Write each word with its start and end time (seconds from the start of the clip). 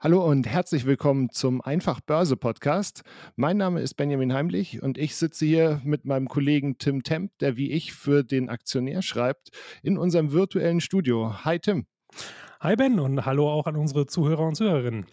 Hallo 0.00 0.24
und 0.24 0.46
herzlich 0.46 0.86
willkommen 0.86 1.28
zum 1.30 1.60
Einfach 1.60 2.00
Börse 2.00 2.36
Podcast. 2.36 3.02
Mein 3.34 3.56
Name 3.56 3.80
ist 3.80 3.94
Benjamin 3.94 4.32
Heimlich 4.32 4.80
und 4.80 4.96
ich 4.96 5.16
sitze 5.16 5.44
hier 5.44 5.80
mit 5.82 6.04
meinem 6.04 6.28
Kollegen 6.28 6.78
Tim 6.78 7.02
Temp, 7.02 7.36
der 7.40 7.56
wie 7.56 7.72
ich 7.72 7.94
für 7.94 8.22
den 8.22 8.48
Aktionär 8.48 9.02
schreibt, 9.02 9.48
in 9.82 9.98
unserem 9.98 10.30
virtuellen 10.30 10.80
Studio. 10.80 11.44
Hi 11.44 11.58
Tim. 11.58 11.88
Hi 12.60 12.76
Ben 12.76 13.00
und 13.00 13.26
hallo 13.26 13.50
auch 13.50 13.66
an 13.66 13.74
unsere 13.74 14.06
Zuhörer 14.06 14.46
und 14.46 14.54
Zuhörerinnen. 14.54 15.06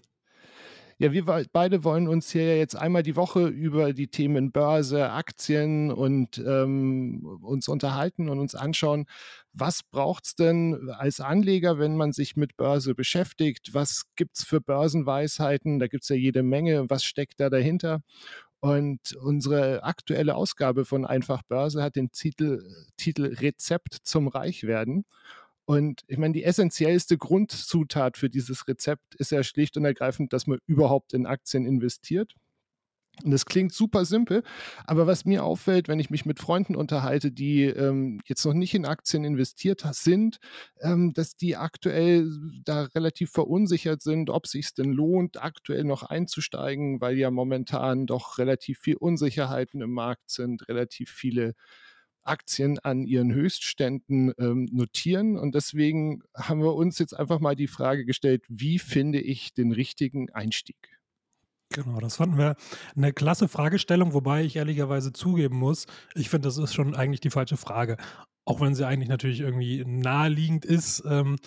Ja, 0.98 1.12
wir 1.12 1.26
beide 1.26 1.84
wollen 1.84 2.08
uns 2.08 2.32
hier 2.32 2.58
jetzt 2.58 2.76
einmal 2.76 3.04
die 3.04 3.18
Woche 3.18 3.48
über 3.48 3.92
die 3.92 4.08
Themen 4.08 4.54
Börse, 4.54 5.10
Aktien 5.12 5.92
und 5.92 6.38
ähm, 6.38 7.38
uns 7.42 7.68
unterhalten 7.68 8.30
und 8.30 8.40
uns 8.40 8.56
anschauen, 8.56 9.06
was 9.52 9.84
braucht 9.84 10.26
es 10.26 10.36
denn 10.36 10.90
als 10.92 11.20
Anleger, 11.20 11.80
wenn 11.80 11.98
man 11.98 12.14
sich 12.14 12.38
mit 12.38 12.56
Börse 12.56 12.96
beschäftigt? 12.96 13.74
Was 13.74 14.04
gibt 14.16 14.38
es 14.38 14.46
für 14.46 14.62
Börsenweisheiten? 14.62 15.80
Da 15.80 15.88
gibt 15.88 16.04
es 16.04 16.10
ja 16.10 16.16
jede 16.16 16.44
Menge. 16.44 16.90
Was 16.90 17.04
steckt 17.04 17.42
da 17.42 17.50
dahinter? 17.50 18.02
Und 18.62 19.16
unsere 19.18 19.84
aktuelle 19.84 20.36
Ausgabe 20.36 20.86
von 20.86 21.06
Einfach 21.06 21.44
Börse 21.44 21.84
hat 21.84 21.98
den 21.98 22.12
Titel, 22.12 22.64
Titel 22.96 23.26
Rezept 23.26 23.98
zum 24.04 24.30
Reichwerden. 24.30 25.06
Und 25.66 26.04
ich 26.08 26.18
meine, 26.18 26.34
die 26.34 26.44
essentiellste 26.44 27.18
Grundzutat 27.18 28.18
für 28.18 28.30
dieses 28.30 28.68
Rezept 28.68 29.16
ist 29.16 29.32
ja 29.32 29.44
schlicht 29.44 29.78
und 29.78 29.86
ergreifend, 29.86 30.32
dass 30.32 30.48
man 30.48 30.60
überhaupt 30.68 31.14
in 31.14 31.26
Aktien 31.26 31.66
investiert. 31.66 32.36
Und 33.24 33.32
das 33.32 33.46
klingt 33.46 33.72
super 33.72 34.04
simpel, 34.04 34.44
aber 34.86 35.08
was 35.08 35.24
mir 35.24 35.46
auffällt, 35.46 35.88
wenn 35.88 36.00
ich 36.02 36.10
mich 36.10 36.26
mit 36.26 36.40
Freunden 36.40 36.76
unterhalte, 36.76 37.32
die 37.32 37.64
ähm, 37.64 38.20
jetzt 38.26 38.46
noch 38.46 38.54
nicht 38.54 38.74
in 38.74 38.86
Aktien 38.86 39.24
investiert 39.24 39.86
sind, 39.92 40.40
ähm, 40.82 41.14
dass 41.14 41.38
die 41.38 41.56
aktuell 41.56 42.30
da 42.66 42.84
relativ 42.84 43.32
verunsichert 43.32 44.02
sind, 44.02 44.30
ob 44.30 44.48
sich 44.48 44.74
denn 44.74 44.92
lohnt, 44.92 45.42
aktuell 45.42 45.86
noch 45.86 46.04
einzusteigen, 46.04 47.00
weil 47.00 47.18
ja 47.18 47.32
momentan 47.32 48.06
doch 48.06 48.38
relativ 48.38 48.80
viel 48.80 48.98
Unsicherheiten 48.98 49.82
im 49.82 49.94
Markt 49.94 50.30
sind, 50.30 50.68
relativ 50.68 51.10
viele 51.10 51.54
Aktien 52.26 52.80
an 52.80 53.06
ihren 53.06 53.34
Höchstständen 53.34 54.34
ähm, 54.38 54.68
notieren. 54.72 55.38
Und 55.38 55.56
deswegen 55.56 56.24
haben 56.36 56.62
wir 56.62 56.74
uns 56.74 57.00
jetzt 57.00 57.14
einfach 57.14 57.40
mal 57.40 57.56
die 57.56 57.68
Frage 57.68 58.06
gestellt, 58.06 58.44
wie 58.50 58.80
finde 58.80 59.20
ich 59.20 59.54
den 59.54 59.72
richtigen 59.72 60.30
Einstieg? 60.32 61.00
Genau, 61.70 62.00
das 62.00 62.18
fanden 62.18 62.38
wir 62.38 62.56
eine 62.96 63.12
klasse 63.12 63.48
Fragestellung, 63.48 64.14
wobei 64.14 64.44
ich 64.44 64.56
ehrlicherweise 64.56 65.12
zugeben 65.12 65.58
muss, 65.58 65.88
ich 66.14 66.30
finde, 66.30 66.48
das 66.48 66.58
ist 66.58 66.74
schon 66.74 66.96
eigentlich 66.96 67.22
die 67.22 67.32
falsche 67.32 67.58
Frage. 67.58 67.98
Auch 68.46 68.62
wenn 68.62 68.76
sie 68.76 68.86
eigentlich 68.86 69.10
natürlich 69.10 69.42
irgendwie 69.42 69.84
naheliegend 69.86 70.66
ist, 70.66 71.04
ähm, 71.10 71.38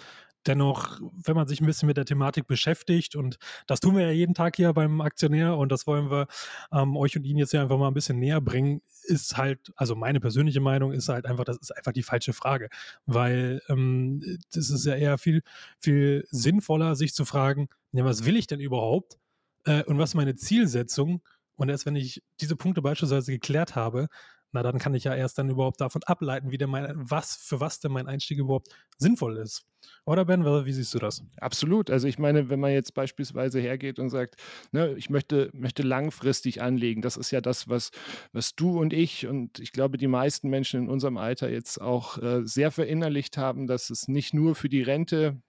dennoch, 0.48 1.00
wenn 1.12 1.36
man 1.36 1.46
sich 1.46 1.60
ein 1.60 1.66
bisschen 1.66 1.86
mit 1.86 1.96
der 1.96 2.04
Thematik 2.04 2.46
beschäftigt, 2.46 3.14
und 3.14 3.38
das 3.66 3.80
tun 3.80 3.96
wir 3.96 4.06
ja 4.06 4.10
jeden 4.10 4.34
Tag 4.34 4.56
hier 4.56 4.72
beim 4.72 5.00
Aktionär 5.00 5.56
und 5.56 5.70
das 5.70 5.86
wollen 5.86 6.10
wir 6.10 6.26
ähm, 6.72 6.96
euch 6.96 7.16
und 7.16 7.24
Ihnen 7.24 7.38
jetzt 7.38 7.50
hier 7.50 7.60
einfach 7.60 7.78
mal 7.78 7.88
ein 7.88 7.94
bisschen 7.94 8.18
näher 8.18 8.40
bringen, 8.40 8.80
ist 9.04 9.36
halt, 9.36 9.72
also 9.76 9.94
meine 9.94 10.20
persönliche 10.20 10.60
Meinung 10.60 10.92
ist 10.92 11.08
halt 11.08 11.26
einfach, 11.26 11.44
das 11.44 11.58
ist 11.58 11.76
einfach 11.76 11.92
die 11.92 12.02
falsche 12.02 12.32
Frage, 12.32 12.68
weil 13.06 13.62
ähm, 13.68 14.38
das 14.52 14.70
ist 14.70 14.84
ja 14.86 14.94
eher 14.94 15.18
viel, 15.18 15.42
viel 15.78 16.26
sinnvoller, 16.30 16.96
sich 16.96 17.14
zu 17.14 17.24
fragen, 17.24 17.68
ja, 17.92 18.04
was 18.04 18.24
will 18.24 18.36
ich 18.36 18.46
denn 18.46 18.60
überhaupt 18.60 19.18
äh, 19.64 19.82
und 19.84 19.98
was 19.98 20.10
ist 20.10 20.14
meine 20.14 20.36
Zielsetzung? 20.36 21.22
Und 21.56 21.68
erst 21.68 21.86
wenn 21.86 21.96
ich 21.96 22.22
diese 22.40 22.54
Punkte 22.54 22.82
beispielsweise 22.82 23.32
geklärt 23.32 23.74
habe, 23.74 24.08
na 24.52 24.62
dann 24.62 24.78
kann 24.78 24.94
ich 24.94 25.04
ja 25.04 25.14
erst 25.14 25.38
dann 25.38 25.50
überhaupt 25.50 25.80
davon 25.80 26.02
ableiten, 26.04 26.50
wie 26.50 26.58
denn 26.58 26.70
mein, 26.70 26.92
was, 26.94 27.36
für 27.36 27.60
was 27.60 27.80
denn 27.80 27.92
mein 27.92 28.06
Einstieg 28.06 28.38
überhaupt 28.38 28.68
sinnvoll 28.96 29.36
ist. 29.36 29.64
Oder 30.04 30.24
Ben, 30.24 30.44
wie 30.44 30.72
siehst 30.72 30.94
du 30.94 30.98
das? 30.98 31.22
Absolut. 31.36 31.90
Also 31.90 32.08
ich 32.08 32.18
meine, 32.18 32.48
wenn 32.48 32.60
man 32.60 32.72
jetzt 32.72 32.94
beispielsweise 32.94 33.60
hergeht 33.60 33.98
und 33.98 34.08
sagt, 34.08 34.36
ne, 34.72 34.94
ich 34.96 35.10
möchte, 35.10 35.50
möchte 35.52 35.82
langfristig 35.82 36.62
anlegen, 36.62 37.02
das 37.02 37.16
ist 37.16 37.30
ja 37.30 37.40
das, 37.40 37.68
was, 37.68 37.90
was 38.32 38.54
du 38.54 38.80
und 38.80 38.92
ich 38.92 39.26
und 39.26 39.58
ich 39.58 39.72
glaube, 39.72 39.98
die 39.98 40.08
meisten 40.08 40.48
Menschen 40.48 40.84
in 40.84 40.88
unserem 40.88 41.16
Alter 41.16 41.50
jetzt 41.50 41.80
auch 41.80 42.18
äh, 42.18 42.46
sehr 42.46 42.70
verinnerlicht 42.70 43.36
haben, 43.36 43.66
dass 43.66 43.90
es 43.90 44.08
nicht 44.08 44.34
nur 44.34 44.54
für 44.54 44.68
die 44.68 44.82
Rente 44.82 45.40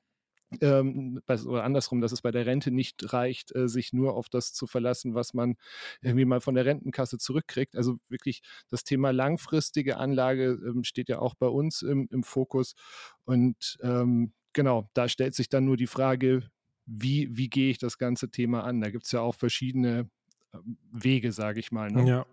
ähm, 0.62 1.22
oder 1.28 1.64
andersrum, 1.64 2.02
dass 2.02 2.12
es 2.12 2.22
bei 2.22 2.32
der 2.32 2.46
Rente 2.46 2.72
nicht 2.72 3.14
reicht, 3.14 3.56
äh, 3.56 3.68
sich 3.68 3.94
nur 3.94 4.16
auf 4.16 4.30
das 4.30 4.54
zu 4.54 4.68
verlassen, 4.68 5.14
was 5.14 5.34
man 5.34 5.56
irgendwie 6.02 6.26
mal 6.26 6.42
von 6.42 6.56
der 6.56 6.66
Rentenkasse 6.66 7.18
zurückkriegt. 7.18 7.76
Also 7.76 8.00
wirklich 8.10 8.42
das 8.70 8.84
Thema 8.84 9.12
langfristige 9.12 9.98
Anlage 9.98 10.60
ähm, 10.66 10.84
steht 10.84 11.10
ja 11.10 11.20
auch 11.20 11.36
bei 11.36 11.48
uns 11.48 11.82
im, 11.82 12.08
im 12.12 12.24
Fokus. 12.24 12.76
Und 13.26 13.78
ähm, 13.82 14.34
genau, 14.54 14.90
da 14.94 15.08
stellt 15.08 15.36
sich 15.36 15.50
dann 15.50 15.66
nur 15.66 15.78
die 15.78 15.88
Frage, 15.88 16.50
wie, 16.86 17.30
wie 17.32 17.50
gehe 17.50 17.70
ich 17.70 17.78
das 17.78 17.98
ganze 17.98 18.32
Thema 18.32 18.64
an? 18.64 18.82
Da 18.82 18.90
gibt 18.90 19.06
es 19.06 19.12
ja 19.12 19.22
auch 19.22 19.36
verschiedene 19.36 20.10
Wege, 20.92 21.32
sage 21.32 21.60
ich 21.60 21.72
mal. 21.72 21.92
Ne? 21.92 22.08
Ja, 22.08 22.26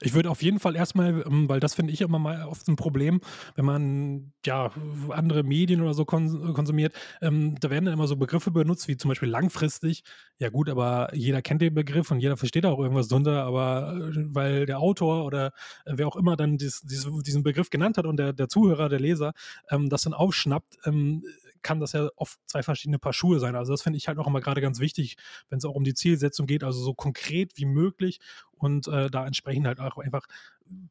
ich 0.00 0.14
würde 0.14 0.30
auf 0.30 0.42
jeden 0.42 0.58
Fall 0.58 0.74
erstmal, 0.74 1.24
ähm, 1.26 1.48
weil 1.48 1.60
das 1.60 1.74
finde 1.74 1.92
ich 1.92 2.00
immer 2.00 2.18
mal 2.18 2.44
oft 2.46 2.66
ein 2.68 2.76
Problem, 2.76 3.20
wenn 3.56 3.64
man 3.64 4.32
ja 4.44 4.70
andere 5.10 5.42
Medien 5.42 5.82
oder 5.82 5.92
so 5.92 6.04
konsumiert, 6.04 6.94
ähm, 7.20 7.56
da 7.60 7.70
werden 7.70 7.84
dann 7.84 7.94
immer 7.94 8.06
so 8.06 8.16
Begriffe 8.16 8.50
benutzt, 8.50 8.88
wie 8.88 8.96
zum 8.96 9.10
Beispiel 9.10 9.28
langfristig. 9.28 10.02
Ja 10.38 10.48
gut, 10.48 10.68
aber 10.70 11.14
jeder 11.14 11.42
kennt 11.42 11.60
den 11.60 11.74
Begriff 11.74 12.10
und 12.10 12.20
jeder 12.20 12.36
versteht 12.36 12.64
auch 12.64 12.78
irgendwas 12.78 13.08
drunter, 13.08 13.44
aber 13.44 13.94
äh, 13.94 14.24
weil 14.34 14.66
der 14.66 14.78
Autor 14.78 15.24
oder 15.24 15.52
wer 15.84 16.08
auch 16.08 16.16
immer 16.16 16.36
dann 16.36 16.56
dies, 16.56 16.80
dies, 16.82 17.06
diesen 17.24 17.42
Begriff 17.42 17.70
genannt 17.70 17.98
hat 17.98 18.06
und 18.06 18.16
der, 18.16 18.32
der 18.32 18.48
Zuhörer, 18.48 18.88
der 18.88 19.00
Leser, 19.00 19.32
ähm, 19.70 19.90
das 19.90 20.02
dann 20.02 20.14
aufschnappt, 20.14 20.78
ähm, 20.86 21.22
kann 21.62 21.80
das 21.80 21.92
ja 21.92 22.08
oft 22.16 22.38
zwei 22.46 22.62
verschiedene 22.62 22.98
Paar 22.98 23.12
Schuhe 23.12 23.40
sein. 23.40 23.56
Also 23.56 23.72
das 23.72 23.82
finde 23.82 23.96
ich 23.96 24.08
halt 24.08 24.18
auch 24.18 24.26
immer 24.26 24.40
gerade 24.40 24.60
ganz 24.60 24.80
wichtig, 24.80 25.16
wenn 25.48 25.58
es 25.58 25.64
auch 25.64 25.74
um 25.74 25.84
die 25.84 25.94
Zielsetzung 25.94 26.46
geht, 26.46 26.64
also 26.64 26.80
so 26.80 26.94
konkret 26.94 27.52
wie 27.56 27.66
möglich 27.66 28.20
und 28.52 28.88
äh, 28.88 29.10
da 29.10 29.26
entsprechend 29.26 29.66
halt 29.66 29.80
auch 29.80 29.98
einfach, 29.98 30.26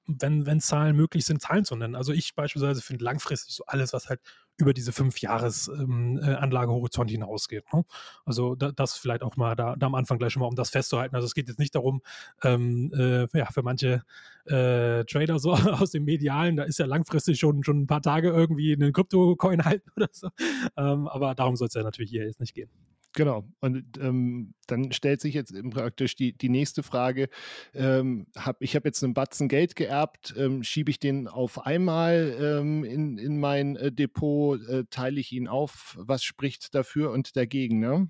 wenn, 0.06 0.46
wenn 0.46 0.60
Zahlen 0.60 0.96
möglich 0.96 1.26
sind, 1.26 1.42
Zahlen 1.42 1.66
zu 1.66 1.76
nennen. 1.76 1.96
Also 1.96 2.14
ich 2.14 2.36
beispielsweise 2.36 2.82
finde 2.82 3.04
langfristig 3.04 3.54
so 3.54 3.64
alles, 3.66 3.94
was 3.94 4.10
halt 4.10 4.22
über 4.58 4.74
diese 4.74 4.92
fünf 4.92 5.20
Jahres 5.20 5.68
ähm, 5.68 6.20
äh, 6.22 6.34
Anlagehorizont 6.34 7.12
hinausgeht. 7.12 7.72
Ne? 7.74 7.86
Also 8.26 8.56
da, 8.56 8.72
das 8.72 8.98
vielleicht 8.98 9.22
auch 9.22 9.36
mal 9.38 9.56
da, 9.56 9.76
da 9.76 9.86
am 9.86 9.96
Anfang 9.96 10.18
gleich 10.18 10.34
schon 10.34 10.42
mal, 10.42 10.48
um 10.48 10.56
das 10.56 10.72
festzuhalten. 10.72 11.16
Also 11.16 11.26
es 11.28 11.36
geht 11.36 11.48
jetzt 11.48 11.60
nicht 11.60 11.76
darum, 11.76 12.02
ähm, 12.44 12.92
äh, 12.94 13.28
ja, 13.38 13.46
für 13.52 13.62
manche 13.62 14.04
äh, 14.46 15.04
Trader 15.06 15.38
so 15.40 15.54
aus 15.54 15.92
dem 15.92 16.06
Medialen, 16.06 16.56
da 16.56 16.64
ist 16.64 16.80
ja 16.80 16.86
langfristig 16.88 17.40
schon, 17.40 17.64
schon 17.64 17.82
ein 17.82 17.88
paar 17.88 18.02
Tage 18.02 18.30
irgendwie 18.30 18.74
einen 18.74 18.94
Krypto-Coin 18.94 19.64
halten 19.64 19.90
oder 19.96 20.10
so. 20.12 20.30
Ähm, 20.76 21.08
aber 21.08 21.36
darum 21.36 21.56
soll 21.56 21.68
es 21.68 21.76
ja 21.76 21.84
natürlich 21.84 22.10
hier 22.10 22.26
jetzt 22.26 22.40
nicht 22.40 22.56
gehen. 22.56 22.70
Genau. 23.14 23.50
Und 23.62 23.98
ähm, 24.00 24.54
dann 24.68 24.92
stellt 24.92 25.22
sich 25.22 25.34
jetzt 25.34 25.54
praktisch 25.72 26.16
die, 26.16 26.38
die 26.38 26.50
nächste 26.50 26.84
Frage. 26.84 27.30
Ähm, 27.74 28.28
hab, 28.36 28.62
ich 28.62 28.76
habe 28.76 28.88
jetzt 28.88 29.04
einen 29.04 29.14
Batzen 29.14 29.48
Geld 29.48 29.76
geerbt, 29.76 30.36
ähm, 30.38 30.64
schiebe 30.64 30.92
ich 30.92 31.00
den 31.00 31.28
auf 31.28 31.66
einmal 31.66 32.38
ähm, 32.40 32.84
in, 32.84 33.18
in 33.18 33.40
mein 33.40 33.76
äh, 33.76 33.92
Depot, 33.92 34.62
äh, 34.68 34.84
teile 34.90 35.20
ich 35.20 35.32
ihn 35.32 35.48
auf? 35.48 35.98
Was 36.00 36.24
spricht 36.24 36.76
dafür 36.76 37.12
und 37.12 37.36
dagegen? 37.36 37.80
Ne? 37.80 38.10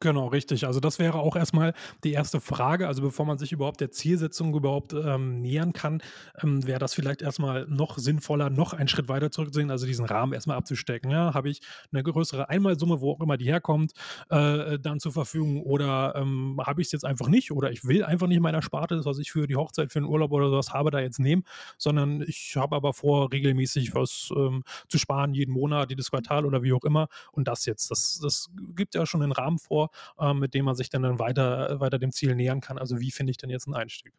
Genau, 0.00 0.28
richtig. 0.28 0.64
Also 0.64 0.78
das 0.78 1.00
wäre 1.00 1.18
auch 1.18 1.34
erstmal 1.34 1.74
die 2.04 2.12
erste 2.12 2.40
Frage. 2.40 2.86
Also 2.86 3.02
bevor 3.02 3.26
man 3.26 3.36
sich 3.38 3.50
überhaupt 3.50 3.80
der 3.80 3.90
Zielsetzung 3.90 4.54
überhaupt 4.54 4.92
ähm, 4.92 5.40
nähern 5.40 5.72
kann, 5.72 6.00
ähm, 6.40 6.64
wäre 6.68 6.78
das 6.78 6.94
vielleicht 6.94 7.20
erstmal 7.20 7.66
noch 7.66 7.98
sinnvoller, 7.98 8.48
noch 8.48 8.74
einen 8.74 8.86
Schritt 8.86 9.08
weiter 9.08 9.32
zurückzusehen, 9.32 9.72
also 9.72 9.86
diesen 9.86 10.04
Rahmen 10.04 10.32
erstmal 10.34 10.56
abzustecken. 10.56 11.10
Ja, 11.10 11.34
habe 11.34 11.50
ich 11.50 11.60
eine 11.92 12.04
größere 12.04 12.48
Einmalsumme, 12.48 13.00
wo 13.00 13.10
auch 13.12 13.20
immer 13.20 13.36
die 13.36 13.46
herkommt, 13.46 13.92
äh, 14.30 14.78
dann 14.78 15.00
zur 15.00 15.10
Verfügung 15.12 15.62
oder 15.62 16.14
ähm, 16.14 16.60
habe 16.64 16.80
ich 16.80 16.86
es 16.88 16.92
jetzt 16.92 17.04
einfach 17.04 17.26
nicht 17.28 17.50
oder 17.50 17.72
ich 17.72 17.84
will 17.84 18.04
einfach 18.04 18.28
nicht 18.28 18.40
meiner 18.40 18.62
Sparte, 18.62 18.94
das 18.96 19.04
was 19.04 19.18
ich 19.18 19.32
für 19.32 19.48
die 19.48 19.56
Hochzeit, 19.56 19.90
für 19.92 19.98
den 19.98 20.06
Urlaub 20.06 20.30
oder 20.30 20.48
sowas 20.48 20.72
habe, 20.72 20.92
da 20.92 21.00
jetzt 21.00 21.18
nehmen, 21.18 21.42
sondern 21.76 22.22
ich 22.22 22.54
habe 22.56 22.76
aber 22.76 22.92
vor, 22.92 23.32
regelmäßig 23.32 23.94
was 23.96 24.30
ähm, 24.36 24.62
zu 24.88 24.96
sparen, 24.98 25.34
jeden 25.34 25.52
Monat, 25.52 25.90
jedes 25.90 26.10
Quartal 26.10 26.46
oder 26.46 26.62
wie 26.62 26.72
auch 26.72 26.84
immer 26.84 27.08
und 27.32 27.48
das 27.48 27.66
jetzt, 27.66 27.90
das, 27.90 28.20
das 28.22 28.48
gibt 28.76 28.94
ja 28.94 29.04
schon 29.04 29.22
einen 29.22 29.32
Rahmen 29.32 29.58
vor, 29.58 29.87
ähm, 30.18 30.38
mit 30.38 30.54
dem 30.54 30.64
man 30.64 30.74
sich 30.74 30.90
dann, 30.90 31.02
dann 31.02 31.18
weiter, 31.18 31.80
weiter 31.80 31.98
dem 31.98 32.12
Ziel 32.12 32.34
nähern 32.34 32.60
kann. 32.60 32.78
Also 32.78 33.00
wie 33.00 33.10
finde 33.10 33.30
ich 33.30 33.36
denn 33.36 33.50
jetzt 33.50 33.66
einen 33.66 33.74
Einstieg? 33.74 34.12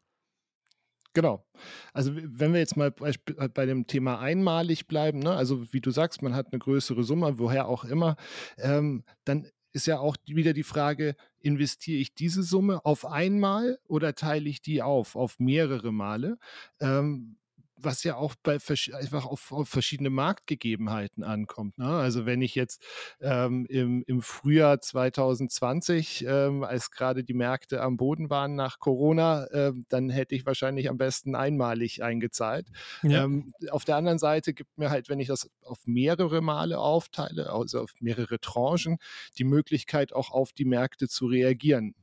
Genau. 1.13 1.44
Also 1.92 2.16
wenn 2.16 2.54
wir 2.54 2.60
jetzt 2.60 2.77
mal 2.77 2.92
bei, 2.92 3.13
bei 3.54 3.66
dem 3.66 3.88
Thema 3.88 4.19
einmalig 4.19 4.88
bleiben, 4.88 5.19
ne? 5.19 5.31
also 5.31 5.74
wie 5.74 5.81
du 5.81 5.92
sagst, 5.92 6.21
man 6.21 6.36
hat 6.36 6.48
eine 6.51 6.60
größere 6.60 7.04
Summe, 7.04 7.39
woher 7.39 7.68
auch 7.68 7.83
immer, 7.83 8.16
ähm, 8.57 9.04
dann 9.25 9.48
ist 9.71 9.88
ja 9.88 10.00
auch 10.00 10.18
wieder 10.25 10.54
die 10.54 10.63
Frage, 10.63 11.16
investiere 11.39 12.00
ich 12.00 12.13
diese 12.13 12.44
Summe 12.44 12.86
auf 12.86 13.06
einmal 13.06 13.80
oder 13.88 14.16
teile 14.16 14.50
ich 14.50 14.62
die 14.62 14.81
auf, 14.81 15.16
auf 15.16 15.39
mehrere 15.39 15.92
Male? 15.92 16.38
Ähm, 16.80 17.38
was 17.81 18.04
ja 18.04 18.16
auch 18.16 18.36
bei 18.44 18.58
einfach 18.94 19.26
auf, 19.26 19.52
auf 19.52 19.70
verschiedene 19.70 20.10
Marktgegebenheiten 20.10 21.24
ankommt. 21.24 21.78
Ne? 21.78 21.88
Also 21.88 22.26
wenn 22.26 22.42
ich 22.42 22.56
jetzt 22.56 22.84
ähm, 23.22 23.66
im, 23.70 24.04
im 24.06 24.22
Frühjahr 24.22 24.80
2020, 24.80 26.26
ähm, 26.28 26.64
als 26.64 26.92
gerade 26.92 27.24
die 27.24 27.34
Märkte 27.34 27.81
am 27.81 27.98
Boden 27.98 28.30
waren 28.30 28.56
nach 28.56 28.80
Corona, 28.80 29.46
äh, 29.46 29.74
dann 29.90 30.10
hätte 30.10 30.36
ich 30.36 30.46
wahrscheinlich 30.46 30.90
am 30.90 30.98
besten 30.98 31.36
einmalig 31.36 32.04
eingezahlt. 32.04 32.68
Ja. 33.04 33.24
Ähm, 33.24 33.54
auf 33.72 33.86
der 33.86 33.96
anderen 33.96 34.20
Seite 34.20 34.54
gibt 34.54 34.78
mir 34.78 34.90
halt, 34.90 35.10
wenn 35.10 35.20
ich 35.20 35.28
das 35.28 35.50
auf 35.64 35.80
mehrere 35.86 36.42
Male 36.42 36.80
aufteile, 36.80 37.52
also 37.52 37.81
auf 37.81 37.94
mehrere 38.00 38.40
Tranchen, 38.40 38.98
die 39.38 39.44
Möglichkeit 39.44 40.14
auch 40.14 40.31
auf 40.31 40.54
die 40.54 40.66
Märkte 40.66 41.08
zu 41.08 41.28
reagieren. 41.28 41.96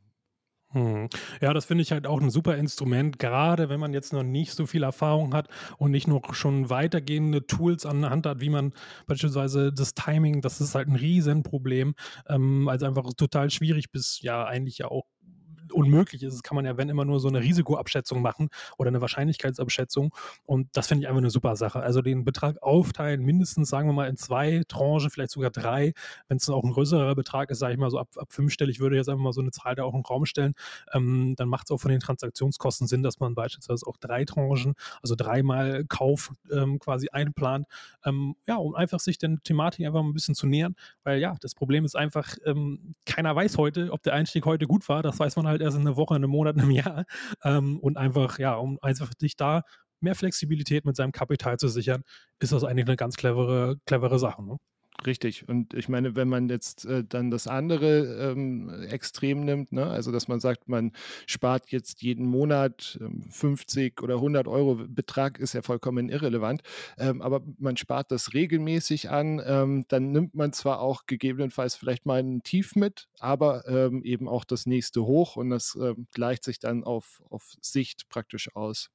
Hm. 0.76 1.08
Ja, 1.40 1.54
das 1.54 1.64
finde 1.64 1.80
ich 1.82 1.92
halt 1.92 2.06
auch 2.06 2.20
ein 2.20 2.28
super 2.28 2.54
Instrument, 2.56 3.18
gerade 3.18 3.70
wenn 3.70 3.80
man 3.80 3.94
jetzt 3.94 4.12
noch 4.12 4.22
nicht 4.22 4.52
so 4.52 4.66
viel 4.66 4.82
Erfahrung 4.82 5.32
hat 5.32 5.48
und 5.78 5.90
nicht 5.90 6.06
noch 6.06 6.34
schon 6.34 6.68
weitergehende 6.68 7.46
Tools 7.46 7.86
an 7.86 8.02
der 8.02 8.10
Hand 8.10 8.26
hat, 8.26 8.40
wie 8.42 8.50
man 8.50 8.74
beispielsweise 9.06 9.72
das 9.72 9.94
Timing, 9.94 10.42
das 10.42 10.60
ist 10.60 10.74
halt 10.74 10.88
ein 10.88 10.96
Riesenproblem, 10.96 11.94
ähm, 12.28 12.68
also 12.68 12.84
einfach 12.84 13.10
total 13.16 13.48
schwierig 13.50 13.90
bis 13.90 14.20
ja 14.20 14.44
eigentlich 14.44 14.76
ja 14.78 14.88
auch 14.88 15.04
unmöglich 15.72 16.22
ist. 16.22 16.34
Das 16.34 16.42
kann 16.42 16.56
man 16.56 16.64
ja, 16.64 16.76
wenn 16.76 16.88
immer 16.88 17.04
nur 17.04 17.20
so 17.20 17.28
eine 17.28 17.40
Risikoabschätzung 17.40 18.22
machen 18.22 18.48
oder 18.78 18.88
eine 18.88 19.00
Wahrscheinlichkeitsabschätzung. 19.00 20.14
Und 20.44 20.68
das 20.72 20.88
finde 20.88 21.04
ich 21.04 21.08
einfach 21.08 21.20
eine 21.20 21.30
super 21.30 21.56
Sache. 21.56 21.80
Also 21.80 22.02
den 22.02 22.24
Betrag 22.24 22.62
aufteilen, 22.62 23.22
mindestens, 23.22 23.68
sagen 23.68 23.88
wir 23.88 23.92
mal, 23.92 24.08
in 24.08 24.16
zwei 24.16 24.62
Tranchen, 24.68 25.10
vielleicht 25.10 25.30
sogar 25.30 25.50
drei. 25.50 25.92
Wenn 26.28 26.38
es 26.38 26.48
auch 26.48 26.64
ein 26.64 26.72
größerer 26.72 27.14
Betrag 27.14 27.50
ist, 27.50 27.58
sage 27.58 27.74
ich 27.74 27.78
mal 27.78 27.90
so 27.90 27.98
ab, 27.98 28.08
ab 28.16 28.32
fünfstellig, 28.32 28.80
würde 28.80 28.96
jetzt 28.96 29.08
einfach 29.08 29.22
mal 29.22 29.32
so 29.32 29.40
eine 29.40 29.50
Zahl 29.50 29.74
da 29.74 29.84
auch 29.84 29.94
in 29.94 30.00
den 30.00 30.06
Raum 30.06 30.26
stellen. 30.26 30.54
Ähm, 30.92 31.34
dann 31.36 31.48
macht 31.48 31.66
es 31.66 31.70
auch 31.70 31.78
von 31.78 31.90
den 31.90 32.00
Transaktionskosten 32.00 32.86
Sinn, 32.86 33.02
dass 33.02 33.20
man 33.20 33.34
beispielsweise 33.34 33.86
auch 33.86 33.96
drei 33.96 34.24
Tranchen, 34.24 34.74
also 35.02 35.14
dreimal 35.16 35.84
Kauf 35.84 36.32
ähm, 36.50 36.78
quasi 36.78 37.08
einplant. 37.10 37.66
Ähm, 38.04 38.36
ja, 38.46 38.56
um 38.56 38.74
einfach 38.74 39.00
sich 39.00 39.18
den 39.18 39.42
Thematik 39.42 39.86
einfach 39.86 40.02
mal 40.02 40.08
ein 40.08 40.14
bisschen 40.14 40.34
zu 40.34 40.46
nähern. 40.46 40.74
Weil 41.04 41.20
ja, 41.20 41.36
das 41.40 41.54
Problem 41.54 41.84
ist 41.84 41.96
einfach, 41.96 42.36
ähm, 42.44 42.94
keiner 43.04 43.34
weiß 43.34 43.58
heute, 43.58 43.92
ob 43.92 44.02
der 44.02 44.14
Einstieg 44.14 44.44
heute 44.44 44.66
gut 44.66 44.88
war. 44.88 45.02
Das 45.02 45.18
weiß 45.18 45.36
man 45.36 45.46
halt 45.46 45.55
erst 45.60 45.76
in 45.76 45.82
einer 45.82 45.96
Woche, 45.96 46.14
in 46.14 46.22
einem 46.22 46.30
Monat, 46.30 46.56
in 46.56 46.62
einem 46.62 46.70
Jahr. 46.70 47.04
Ähm, 47.44 47.78
und 47.80 47.96
einfach, 47.96 48.38
ja, 48.38 48.54
um 48.54 48.78
einfach 48.82 49.14
dich 49.14 49.36
da 49.36 49.62
mehr 50.00 50.14
Flexibilität 50.14 50.84
mit 50.84 50.96
seinem 50.96 51.12
Kapital 51.12 51.56
zu 51.58 51.68
sichern, 51.68 52.02
ist 52.38 52.52
das 52.52 52.64
eigentlich 52.64 52.86
eine 52.86 52.96
ganz 52.96 53.16
clevere, 53.16 53.76
clevere 53.86 54.18
Sache. 54.18 54.44
Ne? 54.44 54.56
Richtig. 55.04 55.46
Und 55.48 55.74
ich 55.74 55.88
meine, 55.90 56.16
wenn 56.16 56.28
man 56.28 56.48
jetzt 56.48 56.86
äh, 56.86 57.04
dann 57.04 57.30
das 57.30 57.46
andere 57.46 58.32
ähm, 58.32 58.70
Extrem 58.88 59.44
nimmt, 59.44 59.70
ne? 59.72 59.86
also 59.86 60.10
dass 60.10 60.26
man 60.26 60.40
sagt, 60.40 60.68
man 60.68 60.92
spart 61.26 61.70
jetzt 61.70 62.02
jeden 62.02 62.24
Monat 62.26 62.98
ähm, 63.00 63.22
50 63.30 64.02
oder 64.02 64.14
100 64.14 64.48
Euro 64.48 64.76
Betrag, 64.88 65.38
ist 65.38 65.52
ja 65.52 65.60
vollkommen 65.60 66.08
irrelevant, 66.08 66.62
ähm, 66.98 67.20
aber 67.20 67.42
man 67.58 67.76
spart 67.76 68.10
das 68.10 68.32
regelmäßig 68.32 69.10
an, 69.10 69.42
ähm, 69.44 69.84
dann 69.88 70.12
nimmt 70.12 70.34
man 70.34 70.52
zwar 70.54 70.80
auch 70.80 71.04
gegebenenfalls 71.06 71.76
vielleicht 71.76 72.06
mal 72.06 72.18
einen 72.18 72.42
Tief 72.42 72.74
mit, 72.74 73.08
aber 73.18 73.68
ähm, 73.68 74.02
eben 74.02 74.28
auch 74.28 74.44
das 74.44 74.64
nächste 74.64 75.04
hoch 75.04 75.36
und 75.36 75.50
das 75.50 75.76
ähm, 75.80 76.06
gleicht 76.14 76.42
sich 76.42 76.58
dann 76.58 76.84
auf, 76.84 77.22
auf 77.28 77.52
Sicht 77.60 78.08
praktisch 78.08 78.54
aus. 78.56 78.88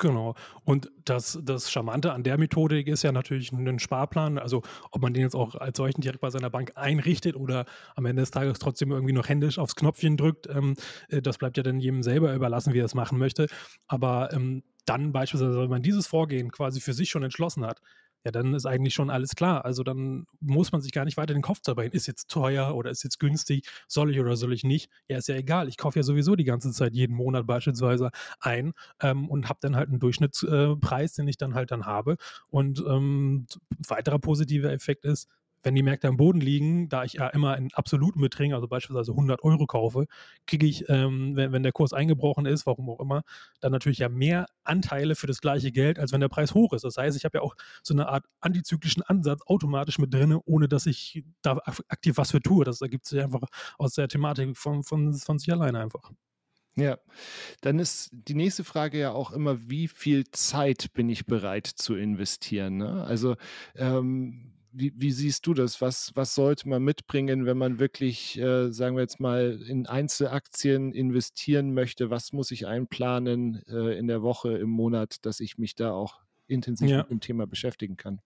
Genau. 0.00 0.34
Und 0.64 0.90
das, 1.04 1.38
das 1.42 1.70
Charmante 1.70 2.12
an 2.12 2.22
der 2.22 2.38
Methodik 2.38 2.88
ist 2.88 3.02
ja 3.02 3.12
natürlich 3.12 3.52
ein 3.52 3.78
Sparplan. 3.78 4.38
Also 4.38 4.62
ob 4.90 5.02
man 5.02 5.12
den 5.12 5.22
jetzt 5.22 5.36
auch 5.36 5.54
als 5.54 5.76
solchen 5.76 6.00
direkt 6.00 6.22
bei 6.22 6.30
seiner 6.30 6.48
Bank 6.48 6.72
einrichtet 6.74 7.36
oder 7.36 7.66
am 7.96 8.06
Ende 8.06 8.22
des 8.22 8.30
Tages 8.30 8.58
trotzdem 8.58 8.92
irgendwie 8.92 9.12
noch 9.12 9.28
händisch 9.28 9.58
aufs 9.58 9.76
Knopfchen 9.76 10.16
drückt, 10.16 10.48
ähm, 10.48 10.74
äh, 11.10 11.20
das 11.20 11.36
bleibt 11.36 11.58
ja 11.58 11.62
dann 11.62 11.80
jedem 11.80 12.02
selber 12.02 12.34
überlassen, 12.34 12.72
wie 12.72 12.80
er 12.80 12.86
es 12.86 12.94
machen 12.94 13.18
möchte. 13.18 13.46
Aber 13.88 14.32
ähm, 14.32 14.62
dann 14.86 15.12
beispielsweise, 15.12 15.60
wenn 15.60 15.68
man 15.70 15.82
dieses 15.82 16.06
Vorgehen 16.06 16.50
quasi 16.50 16.80
für 16.80 16.94
sich 16.94 17.10
schon 17.10 17.22
entschlossen 17.22 17.66
hat, 17.66 17.82
ja, 18.24 18.30
dann 18.30 18.54
ist 18.54 18.66
eigentlich 18.66 18.94
schon 18.94 19.10
alles 19.10 19.34
klar. 19.34 19.64
Also 19.64 19.82
dann 19.82 20.26
muss 20.40 20.72
man 20.72 20.82
sich 20.82 20.92
gar 20.92 21.04
nicht 21.04 21.16
weiter 21.16 21.32
den 21.32 21.42
Kopf 21.42 21.60
zerbrechen. 21.62 21.92
Ist 21.92 22.06
jetzt 22.06 22.28
teuer 22.30 22.74
oder 22.74 22.90
ist 22.90 23.02
jetzt 23.02 23.18
günstig? 23.18 23.66
Soll 23.88 24.10
ich 24.10 24.20
oder 24.20 24.36
soll 24.36 24.52
ich 24.52 24.62
nicht? 24.62 24.90
Ja, 25.08 25.18
ist 25.18 25.28
ja 25.28 25.36
egal. 25.36 25.68
Ich 25.68 25.78
kaufe 25.78 25.98
ja 25.98 26.02
sowieso 26.02 26.36
die 26.36 26.44
ganze 26.44 26.70
Zeit 26.72 26.94
jeden 26.94 27.16
Monat 27.16 27.46
beispielsweise 27.46 28.10
ein 28.40 28.72
ähm, 29.00 29.28
und 29.28 29.48
habe 29.48 29.58
dann 29.62 29.76
halt 29.76 29.88
einen 29.88 30.00
Durchschnittspreis, 30.00 31.14
den 31.14 31.28
ich 31.28 31.38
dann 31.38 31.54
halt 31.54 31.70
dann 31.70 31.86
habe. 31.86 32.16
Und 32.48 32.84
ähm, 32.86 33.46
weiterer 33.88 34.18
positiver 34.18 34.70
Effekt 34.72 35.04
ist, 35.06 35.28
wenn 35.62 35.74
die 35.74 35.82
Märkte 35.82 36.08
am 36.08 36.16
Boden 36.16 36.40
liegen, 36.40 36.88
da 36.88 37.04
ich 37.04 37.14
ja 37.14 37.28
immer 37.28 37.56
in 37.56 37.72
absoluten 37.74 38.20
Beträgen, 38.20 38.54
also 38.54 38.68
beispielsweise 38.68 39.12
100 39.12 39.42
Euro 39.42 39.66
kaufe, 39.66 40.06
kriege 40.46 40.66
ich, 40.66 40.88
ähm, 40.88 41.36
wenn, 41.36 41.52
wenn 41.52 41.62
der 41.62 41.72
Kurs 41.72 41.92
eingebrochen 41.92 42.46
ist, 42.46 42.66
warum 42.66 42.88
auch 42.88 43.00
immer, 43.00 43.22
dann 43.60 43.72
natürlich 43.72 43.98
ja 43.98 44.08
mehr 44.08 44.46
Anteile 44.64 45.14
für 45.14 45.26
das 45.26 45.40
gleiche 45.40 45.72
Geld, 45.72 45.98
als 45.98 46.12
wenn 46.12 46.20
der 46.20 46.28
Preis 46.28 46.54
hoch 46.54 46.72
ist. 46.72 46.84
Das 46.84 46.96
heißt, 46.96 47.16
ich 47.16 47.24
habe 47.24 47.38
ja 47.38 47.42
auch 47.42 47.54
so 47.82 47.94
eine 47.94 48.08
Art 48.08 48.24
antizyklischen 48.40 49.02
Ansatz 49.02 49.42
automatisch 49.46 49.98
mit 49.98 50.12
drin, 50.14 50.38
ohne 50.44 50.68
dass 50.68 50.86
ich 50.86 51.24
da 51.42 51.58
aktiv 51.88 52.16
was 52.16 52.30
für 52.30 52.40
tue. 52.40 52.64
Das 52.64 52.80
ergibt 52.80 53.06
sich 53.06 53.22
einfach 53.22 53.42
aus 53.78 53.94
der 53.94 54.08
Thematik 54.08 54.56
von, 54.56 54.82
von, 54.82 55.14
von 55.14 55.38
sich 55.38 55.52
alleine 55.52 55.80
einfach. 55.80 56.10
Ja, 56.76 56.98
dann 57.62 57.78
ist 57.78 58.10
die 58.12 58.34
nächste 58.34 58.64
Frage 58.64 58.98
ja 58.98 59.10
auch 59.12 59.32
immer, 59.32 59.68
wie 59.68 59.88
viel 59.88 60.24
Zeit 60.30 60.92
bin 60.92 61.08
ich 61.08 61.26
bereit 61.26 61.66
zu 61.66 61.94
investieren? 61.96 62.76
Ne? 62.76 63.04
Also 63.04 63.36
ähm, 63.74 64.52
wie, 64.72 64.92
wie, 64.96 65.10
siehst 65.10 65.46
du 65.46 65.54
das? 65.54 65.80
Was, 65.80 66.12
was 66.14 66.34
sollte 66.34 66.68
man 66.68 66.82
mitbringen, 66.82 67.46
wenn 67.46 67.58
man 67.58 67.78
wirklich, 67.78 68.38
äh, 68.38 68.72
sagen 68.72 68.96
wir 68.96 69.02
jetzt 69.02 69.20
mal, 69.20 69.60
in 69.66 69.86
Einzelaktien 69.86 70.92
investieren 70.92 71.74
möchte? 71.74 72.10
Was 72.10 72.32
muss 72.32 72.50
ich 72.50 72.66
einplanen 72.66 73.62
äh, 73.68 73.98
in 73.98 74.06
der 74.06 74.22
Woche, 74.22 74.56
im 74.56 74.70
Monat, 74.70 75.24
dass 75.26 75.40
ich 75.40 75.58
mich 75.58 75.74
da 75.74 75.92
auch 75.92 76.20
intensiv 76.46 76.90
ja. 76.90 76.98
mit 76.98 77.10
dem 77.10 77.20
Thema 77.20 77.46
beschäftigen 77.46 77.96
kann? 77.96 78.20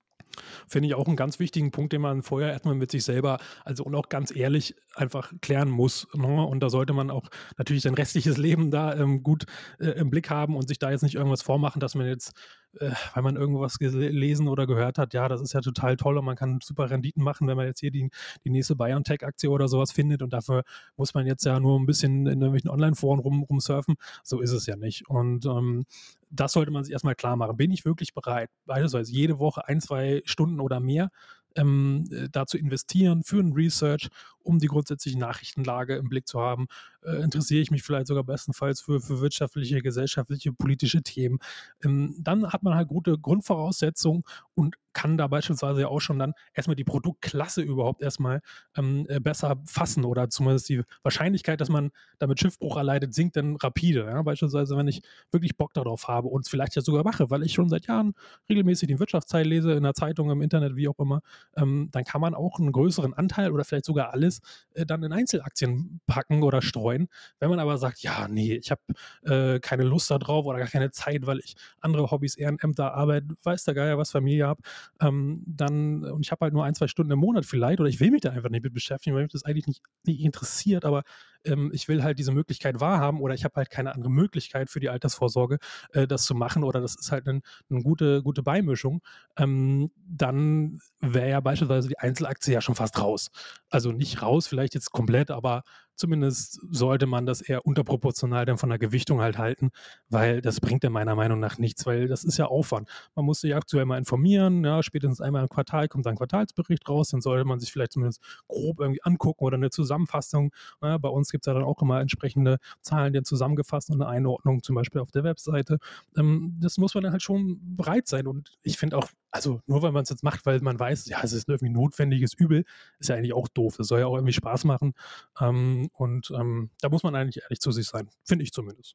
Finde 0.67 0.88
ich 0.88 0.94
auch 0.94 1.06
einen 1.06 1.17
ganz 1.17 1.38
wichtigen 1.38 1.70
Punkt, 1.70 1.93
den 1.93 2.00
man 2.00 2.23
vorher 2.23 2.50
erstmal 2.50 2.75
mit 2.75 2.91
sich 2.91 3.05
selber, 3.05 3.38
also 3.64 3.85
und 3.85 3.94
auch 3.94 4.08
ganz 4.08 4.35
ehrlich 4.35 4.75
einfach 4.94 5.32
klären 5.41 5.70
muss. 5.70 6.08
Ne? 6.14 6.44
Und 6.44 6.61
da 6.61 6.70
sollte 6.70 6.93
man 6.93 7.11
auch 7.11 7.29
natürlich 7.56 7.82
sein 7.82 7.94
restliches 7.94 8.37
Leben 8.37 8.70
da 8.70 8.94
ähm, 8.94 9.23
gut 9.23 9.46
äh, 9.79 9.91
im 9.91 10.11
Blick 10.11 10.31
haben 10.31 10.56
und 10.56 10.69
sich 10.69 10.79
da 10.79 10.91
jetzt 10.91 11.02
nicht 11.02 11.14
irgendwas 11.14 11.43
vormachen, 11.43 11.81
dass 11.81 11.94
man 11.94 12.06
jetzt, 12.06 12.32
äh, 12.81 12.91
weil 13.15 13.23
man 13.23 13.37
irgendwas 13.37 13.79
gelesen 13.79 14.49
oder 14.49 14.67
gehört 14.67 14.99
hat, 14.99 15.15
ja, 15.15 15.29
das 15.29 15.41
ist 15.41 15.53
ja 15.53 15.61
total 15.61 15.97
toll 15.97 16.19
und 16.19 16.25
man 16.25 16.37
kann 16.37 16.59
super 16.62 16.91
Renditen 16.91 17.23
machen, 17.23 17.47
wenn 17.47 17.56
man 17.56 17.67
jetzt 17.67 17.81
hier 17.81 17.91
die, 17.91 18.11
die 18.44 18.50
nächste 18.50 18.76
BioNTech-Aktie 18.76 19.50
oder 19.50 19.69
sowas 19.69 19.93
findet 19.93 20.23
und 20.23 20.32
dafür 20.32 20.62
muss 20.97 21.15
man 21.15 21.26
jetzt 21.26 21.44
ja 21.44 21.61
nur 21.61 21.79
ein 21.79 21.87
bisschen 21.87 22.26
in 22.26 22.41
irgendwelchen 22.41 22.71
Online-Foren 22.71 23.21
rum, 23.21 23.43
rumsurfen. 23.43 23.97
So 24.23 24.41
ist 24.41 24.53
es 24.53 24.67
ja 24.67 24.76
nicht. 24.76 25.09
Und 25.09 25.47
ähm, 25.47 25.85
das 26.31 26.53
sollte 26.53 26.71
man 26.71 26.85
sich 26.85 26.93
erstmal 26.93 27.15
klar 27.15 27.37
machen. 27.37 27.56
Bin 27.56 27.71
ich 27.71 27.85
wirklich 27.85 28.15
bereit, 28.15 28.50
beispielsweise 28.67 29.12
jede 29.12 29.38
Woche 29.38 29.67
ein, 29.69 29.81
zwei 29.81 30.23
Stunden 30.25 30.61
oder 30.61 30.81
mehr 30.81 31.11
ähm, 31.56 32.05
äh, 32.10 32.29
da 32.31 32.46
zu 32.46 32.58
investieren 32.58 33.22
für 33.22 33.41
ein 33.41 33.53
Research, 33.53 34.08
um 34.44 34.58
die 34.58 34.67
grundsätzliche 34.67 35.19
Nachrichtenlage 35.19 35.96
im 35.96 36.08
Blick 36.08 36.29
zu 36.29 36.41
haben? 36.41 36.67
Äh, 37.03 37.22
interessiere 37.22 37.60
ich 37.60 37.70
mich 37.70 37.82
vielleicht 37.82 38.06
sogar 38.06 38.24
bestenfalls 38.24 38.81
für, 38.81 39.01
für 39.01 39.20
wirtschaftliche, 39.20 39.82
gesellschaftliche, 39.82 40.53
politische 40.53 41.03
Themen? 41.03 41.39
Ähm, 41.82 42.15
dann 42.19 42.53
hat 42.53 42.63
man 42.63 42.74
halt 42.74 42.89
gute 42.89 43.19
Grundvoraussetzungen 43.19 44.22
und 44.55 44.77
kann 44.94 45.19
da 45.19 45.27
beispielsweise 45.27 45.82
ja 45.82 45.89
auch 45.89 46.01
schon 46.01 46.19
dann 46.19 46.32
erstmal 46.55 46.77
die 46.77 46.84
Produktklasse 46.84 47.60
überhaupt 47.60 48.01
erstmal 48.01 48.41
ähm, 48.77 49.06
äh, 49.08 49.20
besser 49.20 49.60
fassen 49.67 50.05
oder 50.05 50.31
zumindest 50.31 50.69
die 50.69 50.82
Wahrscheinlichkeit, 51.03 51.60
dass 51.60 51.69
man 51.69 51.91
damit 52.19 52.41
Schiffbruch 52.41 52.77
erleidet, 52.77 53.13
sinkt 53.13 53.36
dann 53.36 53.56
rapide. 53.56 54.06
Ja? 54.06 54.22
Beispielsweise, 54.22 54.77
wenn 54.77 54.89
ich 54.89 55.03
wirklich 55.31 55.56
Bock 55.56 55.74
darauf 55.74 56.08
habe 56.08 56.29
und 56.29 56.43
es 56.43 56.48
vielleicht 56.48 56.77
ja 56.77 56.82
sogar 56.82 57.05
mache, 57.05 57.29
weil 57.29 57.43
ich 57.43 57.53
schon 57.53 57.69
seit 57.69 57.86
Jahren 57.86 58.15
regelmäßig 58.48 58.89
die 58.89 58.98
Wirtschaftsteil 58.98 59.46
lese, 59.46 59.72
in 59.72 59.82
der 59.82 59.94
Zeitung, 59.94 60.31
im 60.31 60.41
Internet, 60.41 60.77
wie 60.77 60.89
auch 60.89 60.98
immer, 60.98 61.20
ähm, 61.56 61.89
dann 61.91 62.05
kann 62.05 62.20
man 62.20 62.34
auch 62.34 62.58
einen 62.58 62.72
größeren 62.72 63.15
Anteil 63.15 63.51
oder 63.51 63.65
vielleicht 63.65 63.84
sogar 63.84 64.13
alles 64.13 64.33
äh, 64.74 64.86
dann 64.86 65.03
in 65.03 65.12
Einzelaktien 65.12 66.00
packen 66.06 66.43
oder 66.43 66.62
streuen. 66.62 67.08
Wenn 67.41 67.50
man 67.50 67.58
aber 67.58 67.79
sagt, 67.79 68.00
ja, 68.00 68.29
nee, 68.29 68.55
ich 68.55 68.70
habe 68.70 68.82
äh, 69.22 69.60
keine 69.60 69.84
Lust 69.84 70.10
darauf 70.10 70.44
oder 70.46 70.58
gar 70.58 70.69
keine 70.69 70.91
Zeit, 70.91 71.26
weil 71.26 71.38
ich 71.41 71.56
andere 71.81 72.10
Hobbys, 72.10 72.36
Ehrenämter, 72.36 72.94
Arbeit, 72.94 73.24
weiß 73.43 73.64
der 73.64 73.74
Geier 73.74 73.98
was, 73.98 74.10
Familie 74.10 74.46
habe, 74.46 74.62
ähm, 75.00 75.43
dann, 75.46 76.05
und 76.05 76.24
ich 76.24 76.31
habe 76.31 76.44
halt 76.44 76.55
nur 76.55 76.64
ein, 76.64 76.74
zwei 76.74 76.88
Stunden 76.88 77.12
im 77.12 77.19
Monat 77.19 77.46
vielleicht, 77.46 77.81
oder 77.81 77.88
ich 77.88 78.00
will 78.00 78.10
mich 78.10 78.20
da 78.20 78.31
einfach 78.31 78.50
nicht 78.50 78.62
mit 78.62 78.74
beschäftigen, 78.74 79.17
weil 79.17 79.22
mich 79.22 79.32
das 79.32 79.44
eigentlich 79.44 79.67
nicht, 79.67 79.82
nicht 80.05 80.20
interessiert, 80.20 80.84
aber 80.84 81.03
ähm, 81.44 81.70
ich 81.72 81.89
will 81.89 82.03
halt 82.03 82.19
diese 82.19 82.32
Möglichkeit 82.32 82.81
wahrhaben 82.81 83.20
oder 83.20 83.34
ich 83.34 83.44
habe 83.44 83.55
halt 83.56 83.70
keine 83.70 83.94
andere 83.94 84.10
Möglichkeit 84.10 84.70
für 84.70 84.81
die 84.81 84.89
Altersvorsorge, 84.89 85.58
äh, 85.93 86.06
das 86.06 86.24
zu 86.24 86.34
machen 86.34 86.65
oder 86.65 86.81
das 86.81 86.96
ist 86.96 87.13
halt 87.13 87.29
eine 87.29 87.41
ein 87.70 87.82
gute, 87.82 88.22
gute 88.22 88.43
Beimischung, 88.43 89.03
ähm, 89.36 89.91
dann 90.06 90.79
wäre 91.01 91.29
ja 91.31 91.41
beispielsweise 91.41 91.89
die 91.89 91.98
Einzelaktie 91.98 92.53
ja 92.55 92.60
schon 92.60 92.74
fast 92.74 93.01
raus. 93.01 93.31
Also 93.70 93.93
nicht 93.93 94.22
raus, 94.22 94.46
vielleicht 94.46 94.74
jetzt 94.74 94.91
komplett, 94.93 95.31
aber 95.31 95.65
zumindest 95.96 96.60
sollte 96.70 97.06
man 97.06 97.27
das 97.27 97.41
eher 97.41 97.67
unterproportional 97.67 98.44
dann 98.44 98.58
von 98.58 98.69
der 98.69 98.79
Gewichtung 98.79 99.20
halt 99.20 99.39
halten, 99.39 99.70
weil 100.08 100.41
das 100.41 100.60
bringt 100.60 100.84
ja 100.84 100.91
meiner 100.91 101.15
Meinung 101.15 101.41
nach 101.41 101.58
nichts, 101.58 101.86
weil 101.86 102.08
das 102.08 102.24
ist 102.24 102.39
ja 102.39 102.46
Aufwand. 102.46 102.89
Man 103.15 103.24
muss 103.24 103.41
sich 103.41 103.55
aktuell 103.55 103.84
mal 103.84 103.98
informieren, 103.98 104.65
ja, 104.65 104.82
spätestens 104.82 105.20
einmal 105.20 105.43
im 105.43 105.48
Quartal 105.48 105.89
kommt 105.89 106.06
ein 106.06 106.17
Quartalsbericht 106.17 106.89
raus, 106.89 107.08
dann 107.10 107.20
sollte 107.20 107.44
man 107.44 107.60
sich 107.60 107.72
vielleicht 107.72 107.93
zumindest 107.93 108.20
grob 108.48 108.81
irgendwie 108.81 109.03
angucken 109.03 109.44
oder 109.44 109.56
eine 109.56 109.70
Zusammenfassung. 109.70 110.53
Ja, 110.82 110.98
bei 110.98 111.08
uns 111.08 111.31
gibt 111.31 111.44
es 111.44 111.46
ja 111.46 111.55
dann 111.55 111.65
auch 111.65 111.81
immer 111.82 112.01
entsprechende 112.01 112.58
Zahlen, 112.81 113.13
die 113.13 113.22
zusammengefasst 113.22 113.91
und 113.91 114.01
eine 114.01 114.10
Einordnung, 114.10 114.63
zum 114.63 114.74
Beispiel 114.74 115.01
auf 115.01 115.10
der 115.10 115.24
Webseite. 115.24 115.79
Ähm, 116.17 116.56
das 116.60 116.79
muss 116.79 116.94
man 116.94 117.05
dann 117.05 117.13
halt 117.13 117.22
schon 117.22 117.58
bereit 117.77 118.08
sein. 118.08 118.27
Und 118.27 118.58
ich 118.63 118.79
finde 118.79 118.98
auch, 118.98 119.08
also 119.34 119.60
nur 119.67 119.82
weil 119.82 119.91
man 119.91 120.05
es 120.05 120.10
jetzt 120.10 120.22
macht, 120.22 120.46
weil 120.46 120.60
man 120.60 120.79
weiß, 120.79 121.06
ja, 121.06 121.20
es 121.22 121.32
ist 121.32 121.48
irgendwie 121.48 121.72
notwendiges 121.72 122.34
Übel, 122.34 122.64
ist 123.00 123.08
ja 123.08 123.17
eigentlich 123.17 123.32
auch 123.32 123.48
doof. 123.48 123.76
Das 123.76 123.88
soll 123.88 123.98
ja 123.98 124.06
auch 124.06 124.14
irgendwie 124.14 124.32
Spaß 124.32 124.62
machen. 124.62 124.94
Ähm, 125.41 125.88
und 125.93 126.31
ähm, 126.31 126.70
da 126.81 126.88
muss 126.88 127.03
man 127.03 127.17
eigentlich 127.17 127.43
ehrlich 127.43 127.58
zu 127.58 127.72
sich 127.72 127.88
sein, 127.88 128.08
finde 128.22 128.44
ich 128.44 128.53
zumindest. 128.53 128.94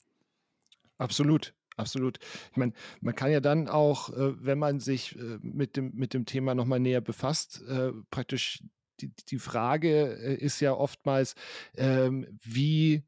Absolut. 0.97 1.53
Absolut. 1.75 2.19
Ich 2.51 2.57
meine, 2.57 2.73
man 2.99 3.15
kann 3.15 3.31
ja 3.31 3.39
dann 3.41 3.67
auch, 3.67 4.09
äh, 4.09 4.33
wenn 4.43 4.59
man 4.59 4.79
sich 4.79 5.17
äh, 5.17 5.39
mit, 5.41 5.75
dem, 5.75 5.91
mit 5.93 6.13
dem 6.13 6.25
Thema 6.25 6.55
nochmal 6.55 6.79
näher 6.79 7.01
befasst, 7.01 7.61
äh, 7.67 7.91
praktisch 8.09 8.63
die, 9.01 9.11
die 9.29 9.39
Frage 9.39 10.17
äh, 10.19 10.35
ist 10.35 10.59
ja 10.61 10.73
oftmals, 10.73 11.35
ähm, 11.75 12.27
wie 12.41 13.03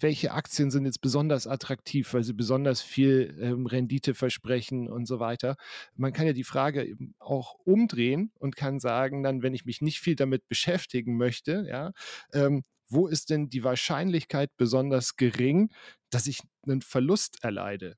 welche 0.00 0.32
Aktien 0.32 0.70
sind 0.70 0.84
jetzt 0.84 1.00
besonders 1.00 1.46
attraktiv, 1.46 2.12
weil 2.14 2.24
sie 2.24 2.32
besonders 2.32 2.82
viel 2.82 3.36
ähm, 3.40 3.66
Rendite 3.66 4.14
versprechen 4.14 4.88
und 4.88 5.06
so 5.06 5.20
weiter. 5.20 5.56
Man 5.94 6.12
kann 6.12 6.26
ja 6.26 6.32
die 6.32 6.44
Frage 6.44 6.84
eben 6.84 7.14
auch 7.18 7.54
umdrehen 7.64 8.32
und 8.38 8.56
kann 8.56 8.80
sagen, 8.80 9.22
dann, 9.22 9.42
wenn 9.42 9.54
ich 9.54 9.64
mich 9.64 9.80
nicht 9.80 10.00
viel 10.00 10.16
damit 10.16 10.48
beschäftigen 10.48 11.16
möchte, 11.16 11.66
ja, 11.68 11.92
ähm, 12.32 12.64
wo 12.88 13.06
ist 13.06 13.30
denn 13.30 13.50
die 13.50 13.64
Wahrscheinlichkeit 13.64 14.50
besonders 14.56 15.16
gering, 15.16 15.70
dass 16.10 16.26
ich 16.26 16.40
einen 16.66 16.80
Verlust 16.82 17.38
erleide? 17.42 17.96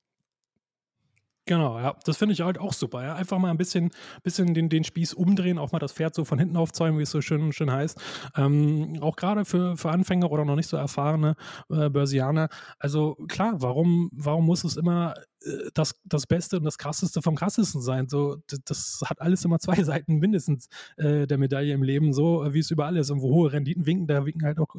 Genau, 1.51 1.81
ja, 1.81 1.97
das 2.05 2.17
finde 2.17 2.33
ich 2.33 2.43
halt 2.43 2.59
auch 2.59 2.73
super. 2.73 3.03
Ja. 3.03 3.17
Einfach 3.17 3.37
mal 3.41 3.51
ein 3.51 3.57
bisschen, 3.57 3.91
bisschen 4.23 4.55
den, 4.55 4.69
den 4.69 4.85
Spieß 4.85 5.15
umdrehen, 5.15 5.59
auch 5.59 5.73
mal 5.73 5.81
das 5.81 5.93
Pferd 5.93 6.15
so 6.15 6.25
von 6.25 6.39
hinten 6.39 6.57
aufzäumen, 6.57 6.97
wie 7.01 7.03
es 7.03 7.11
so 7.11 7.21
schön, 7.21 7.51
schön 7.51 7.73
heißt. 7.73 8.01
Ähm, 8.37 8.99
auch 9.01 9.17
gerade 9.17 9.45
für, 9.45 9.77
für 9.77 9.91
Anfänger 9.91 10.31
oder 10.31 10.45
noch 10.45 10.55
nicht 10.55 10.69
so 10.69 10.77
erfahrene 10.77 11.35
äh, 11.69 11.91
Börsianer. 11.91 12.51
Also 12.79 13.17
klar, 13.27 13.55
warum, 13.57 14.11
warum 14.13 14.47
muss 14.47 14.63
es 14.63 14.77
immer 14.77 15.17
äh, 15.43 15.71
das, 15.75 16.01
das 16.05 16.29
Beste 16.29 16.59
und 16.59 16.63
das 16.63 16.79
Krasseste 16.79 17.21
vom 17.21 17.35
Krassesten 17.35 17.83
sein? 17.83 18.09
So, 18.09 18.37
das, 18.67 19.01
hat 19.05 19.21
alles 19.21 19.45
immer 19.45 19.59
zwei 19.59 19.75
Seiten 19.83 20.19
mindestens 20.21 20.69
äh, 20.99 21.27
der 21.27 21.39
Medaille 21.39 21.75
im 21.75 21.83
Leben, 21.83 22.13
so 22.13 22.45
äh, 22.45 22.55
wie 22.55 22.61
es 22.61 22.71
überall 22.71 22.97
ist. 22.97 23.11
Und 23.11 23.23
wo 23.23 23.31
hohe 23.31 23.53
Renditen 23.53 23.87
winken, 23.87 24.07
da 24.07 24.25
winken 24.25 24.47
halt 24.47 24.61
auch 24.61 24.77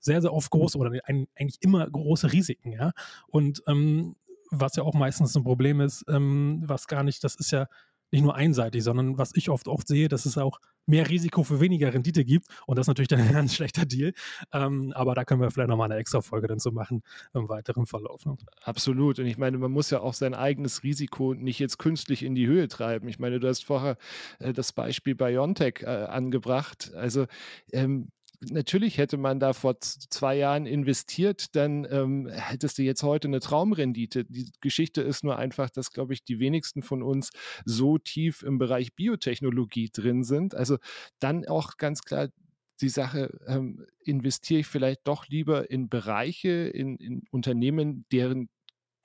sehr, 0.00 0.22
sehr 0.22 0.32
oft 0.32 0.50
große 0.50 0.78
oder 0.78 0.90
ein, 1.04 1.26
eigentlich 1.36 1.60
immer 1.60 1.86
große 1.86 2.32
Risiken. 2.32 2.72
Ja? 2.72 2.92
Und 3.26 3.62
ähm, 3.66 4.16
was 4.60 4.76
ja 4.76 4.82
auch 4.82 4.94
meistens 4.94 5.36
ein 5.36 5.44
Problem 5.44 5.80
ist, 5.80 6.04
ähm, 6.08 6.62
was 6.64 6.86
gar 6.86 7.02
nicht, 7.02 7.24
das 7.24 7.34
ist 7.36 7.50
ja 7.50 7.66
nicht 8.14 8.22
nur 8.22 8.34
einseitig, 8.34 8.84
sondern 8.84 9.18
was 9.18 9.32
ich 9.34 9.50
oft 9.50 9.66
oft 9.66 9.88
sehe, 9.88 10.08
dass 10.08 10.24
es 10.24 10.38
auch 10.38 10.60
mehr 10.86 11.08
Risiko 11.08 11.42
für 11.42 11.60
weniger 11.60 11.92
Rendite 11.92 12.24
gibt 12.24 12.46
und 12.66 12.78
das 12.78 12.84
ist 12.84 12.88
natürlich 12.88 13.08
dann 13.08 13.20
ein 13.20 13.32
ganz 13.32 13.54
schlechter 13.54 13.86
Deal. 13.86 14.12
Ähm, 14.52 14.92
aber 14.94 15.14
da 15.14 15.24
können 15.24 15.40
wir 15.40 15.50
vielleicht 15.50 15.68
nochmal 15.68 15.90
eine 15.90 16.00
extra 16.00 16.20
Folge 16.20 16.46
dann 16.46 16.60
zu 16.60 16.70
machen 16.70 17.02
im 17.32 17.48
weiteren 17.48 17.86
Verlauf. 17.86 18.24
Ne? 18.24 18.36
Absolut. 18.62 19.18
Und 19.18 19.26
ich 19.26 19.38
meine, 19.38 19.58
man 19.58 19.72
muss 19.72 19.90
ja 19.90 20.00
auch 20.00 20.14
sein 20.14 20.34
eigenes 20.34 20.82
Risiko 20.84 21.34
nicht 21.34 21.58
jetzt 21.58 21.78
künstlich 21.78 22.22
in 22.22 22.34
die 22.34 22.46
Höhe 22.46 22.68
treiben. 22.68 23.08
Ich 23.08 23.18
meine, 23.18 23.40
du 23.40 23.48
hast 23.48 23.64
vorher 23.64 23.96
äh, 24.38 24.52
das 24.52 24.72
Beispiel 24.72 25.14
BioNTech 25.14 25.82
äh, 25.82 25.86
angebracht. 25.86 26.92
Also 26.94 27.26
ähm, 27.72 28.08
natürlich 28.40 28.98
hätte 28.98 29.16
man 29.16 29.40
da 29.40 29.52
vor 29.52 29.80
zwei 29.80 30.36
Jahren 30.36 30.66
investiert, 30.66 31.54
dann 31.56 31.86
ähm, 31.90 32.28
hättest 32.28 32.78
du 32.78 32.82
jetzt 32.82 33.02
heute 33.02 33.28
eine 33.28 33.40
Traumrendite. 33.40 34.24
Die 34.24 34.50
Geschichte 34.60 35.02
ist 35.02 35.24
nur 35.24 35.38
einfach, 35.38 35.70
dass, 35.70 35.90
glaube 35.90 36.12
ich, 36.12 36.24
die 36.24 36.38
wenigsten 36.38 36.82
von 36.82 37.02
uns 37.02 37.30
so 37.64 37.98
tief 37.98 38.42
im 38.42 38.58
Bereich 38.58 38.94
Biotechnologie 38.94 39.90
drin 39.92 40.24
sind. 40.24 40.54
Also 40.54 40.78
dann 41.18 41.46
auch 41.46 41.76
ganz 41.76 42.02
klar 42.02 42.28
die 42.80 42.88
Sache, 42.88 43.38
ähm, 43.46 43.86
investiere 44.04 44.60
ich 44.60 44.66
vielleicht 44.66 45.00
doch 45.04 45.28
lieber 45.28 45.70
in 45.70 45.88
Bereiche, 45.88 46.50
in, 46.50 46.96
in 46.96 47.22
Unternehmen, 47.30 48.04
deren 48.10 48.48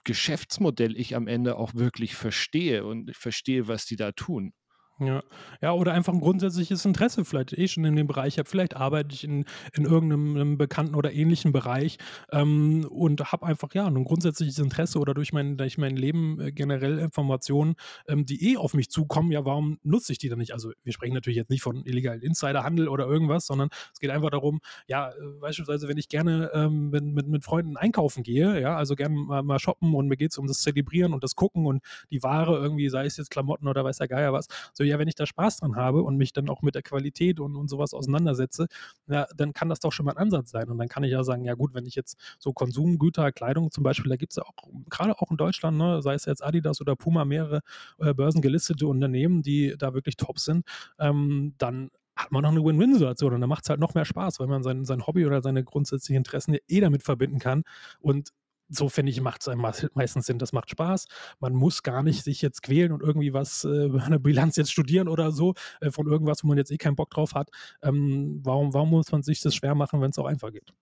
Geschäftsmodell 0.03 0.97
ich 0.97 1.15
am 1.15 1.27
Ende 1.27 1.57
auch 1.57 1.75
wirklich 1.75 2.15
verstehe 2.15 2.85
und 2.85 3.09
ich 3.09 3.17
verstehe, 3.17 3.67
was 3.67 3.85
die 3.85 3.95
da 3.95 4.11
tun. 4.11 4.53
Ja. 4.99 5.23
ja, 5.61 5.71
oder 5.71 5.93
einfach 5.93 6.11
ein 6.13 6.19
grundsätzliches 6.19 6.83
Interesse 6.83 7.23
vielleicht 7.23 7.57
eh 7.57 7.69
schon 7.69 7.85
in 7.85 7.95
dem 7.95 8.07
Bereich 8.07 8.37
habe. 8.37 8.49
Vielleicht 8.49 8.75
arbeite 8.75 9.15
ich 9.15 9.23
in, 9.23 9.45
in 9.73 9.85
irgendeinem 9.85 10.57
bekannten 10.57 10.93
oder 10.93 11.13
ähnlichen 11.13 11.53
Bereich 11.53 11.97
ähm, 12.33 12.85
und 12.89 13.31
habe 13.31 13.45
einfach 13.45 13.73
ja 13.73 13.87
ein 13.87 14.03
grundsätzliches 14.03 14.59
Interesse 14.59 14.99
oder 14.99 15.13
durch 15.13 15.31
mein, 15.31 15.55
durch 15.55 15.77
mein 15.77 15.95
Leben 15.95 16.41
äh, 16.41 16.51
generell 16.51 16.99
Informationen, 16.99 17.75
ähm, 18.09 18.25
die 18.25 18.51
eh 18.51 18.57
auf 18.57 18.73
mich 18.73 18.89
zukommen. 18.89 19.31
Ja, 19.31 19.45
warum 19.45 19.79
nutze 19.83 20.11
ich 20.11 20.17
die 20.17 20.27
dann 20.27 20.39
nicht? 20.39 20.53
Also 20.53 20.73
wir 20.83 20.91
sprechen 20.91 21.13
natürlich 21.13 21.37
jetzt 21.37 21.49
nicht 21.49 21.61
von 21.61 21.85
illegalen 21.85 22.21
Insiderhandel 22.21 22.89
oder 22.89 23.07
irgendwas, 23.07 23.45
sondern 23.45 23.69
es 23.93 23.99
geht 23.99 24.09
einfach 24.09 24.31
darum, 24.31 24.59
ja, 24.87 25.11
äh, 25.11 25.13
beispielsweise, 25.39 25.87
wenn 25.87 25.97
ich 25.97 26.09
gerne 26.09 26.51
ähm, 26.53 26.89
mit, 26.89 27.05
mit, 27.05 27.27
mit 27.27 27.43
Freunden 27.45 27.77
einkaufen 27.77 28.23
gehe, 28.23 28.59
ja, 28.59 28.75
also 28.75 28.95
gerne 28.95 29.15
mal, 29.15 29.43
mal 29.43 29.59
shoppen 29.59 29.95
und 29.95 30.09
mir 30.09 30.17
geht 30.17 30.31
es 30.31 30.37
um 30.37 30.45
das 30.45 30.59
Zelebrieren 30.59 31.13
und 31.13 31.23
das 31.23 31.35
Gucken 31.35 31.65
und 31.65 31.81
die 32.11 32.21
Ware 32.21 32.57
irgendwie, 32.57 32.89
sei 32.89 33.05
es 33.05 33.15
jetzt 33.15 33.31
Klamotten 33.31 33.67
oder 33.67 33.85
weiß 33.85 33.97
der 33.97 34.09
Geier 34.09 34.33
was, 34.33 34.47
so 34.73 34.83
ja, 34.89 34.99
wenn 34.99 35.07
ich 35.07 35.15
da 35.15 35.25
Spaß 35.25 35.57
dran 35.57 35.75
habe 35.75 36.03
und 36.03 36.17
mich 36.17 36.33
dann 36.33 36.49
auch 36.49 36.61
mit 36.61 36.75
der 36.75 36.81
Qualität 36.81 37.39
und, 37.39 37.55
und 37.55 37.69
sowas 37.69 37.93
auseinandersetze, 37.93 38.67
ja, 39.07 39.27
dann 39.35 39.53
kann 39.53 39.69
das 39.69 39.79
doch 39.79 39.91
schon 39.91 40.05
mal 40.05 40.13
ein 40.13 40.17
Ansatz 40.17 40.51
sein. 40.51 40.69
Und 40.69 40.77
dann 40.77 40.87
kann 40.87 41.03
ich 41.03 41.11
ja 41.11 41.23
sagen, 41.23 41.45
ja 41.45 41.55
gut, 41.55 41.73
wenn 41.73 41.85
ich 41.85 41.95
jetzt 41.95 42.17
so 42.39 42.53
Konsumgüter, 42.53 43.31
Kleidung 43.31 43.71
zum 43.71 43.83
Beispiel, 43.83 44.09
da 44.09 44.15
gibt 44.15 44.33
es 44.33 44.37
ja 44.37 44.43
auch, 44.43 44.69
gerade 44.89 45.19
auch 45.19 45.31
in 45.31 45.37
Deutschland, 45.37 45.77
ne, 45.77 46.01
sei 46.01 46.13
es 46.13 46.25
jetzt 46.25 46.43
Adidas 46.43 46.81
oder 46.81 46.95
Puma, 46.95 47.25
mehrere 47.25 47.61
äh, 47.99 48.13
börsengelistete 48.13 48.87
Unternehmen, 48.87 49.41
die 49.41 49.75
da 49.77 49.93
wirklich 49.93 50.17
top 50.17 50.39
sind, 50.39 50.65
ähm, 50.99 51.53
dann 51.57 51.91
hat 52.15 52.31
man 52.31 52.43
noch 52.43 52.51
eine 52.51 52.63
Win-Win-Situation 52.63 53.33
und 53.33 53.41
dann 53.41 53.49
macht 53.49 53.63
es 53.63 53.69
halt 53.69 53.79
noch 53.79 53.93
mehr 53.93 54.03
Spaß, 54.03 54.39
weil 54.41 54.47
man 54.47 54.61
sein, 54.61 54.83
sein 54.83 55.07
Hobby 55.07 55.25
oder 55.25 55.41
seine 55.41 55.63
grundsätzlichen 55.63 56.17
Interessen 56.17 56.57
eh 56.67 56.81
damit 56.81 57.01
verbinden 57.01 57.39
kann 57.39 57.63
und 58.01 58.31
so 58.69 58.89
finde 58.89 59.11
ich, 59.11 59.21
macht 59.21 59.47
es 59.47 59.89
meistens 59.93 60.25
Sinn. 60.25 60.39
Das 60.39 60.53
macht 60.53 60.69
Spaß. 60.69 61.07
Man 61.39 61.53
muss 61.53 61.83
gar 61.83 62.03
nicht 62.03 62.23
sich 62.23 62.41
jetzt 62.41 62.61
quälen 62.61 62.91
und 62.91 63.01
irgendwie 63.01 63.33
was, 63.33 63.63
äh, 63.65 63.89
eine 63.99 64.19
Bilanz 64.19 64.55
jetzt 64.55 64.71
studieren 64.71 65.07
oder 65.07 65.31
so, 65.31 65.55
äh, 65.81 65.91
von 65.91 66.07
irgendwas, 66.07 66.43
wo 66.43 66.47
man 66.47 66.57
jetzt 66.57 66.71
eh 66.71 66.77
keinen 66.77 66.95
Bock 66.95 67.09
drauf 67.09 67.33
hat. 67.33 67.49
Ähm, 67.81 68.39
warum, 68.43 68.73
warum 68.73 68.91
muss 68.91 69.11
man 69.11 69.23
sich 69.23 69.41
das 69.41 69.55
schwer 69.55 69.75
machen, 69.75 70.01
wenn 70.01 70.11
es 70.11 70.19
auch 70.19 70.25
einfach 70.25 70.51
geht? 70.51 70.73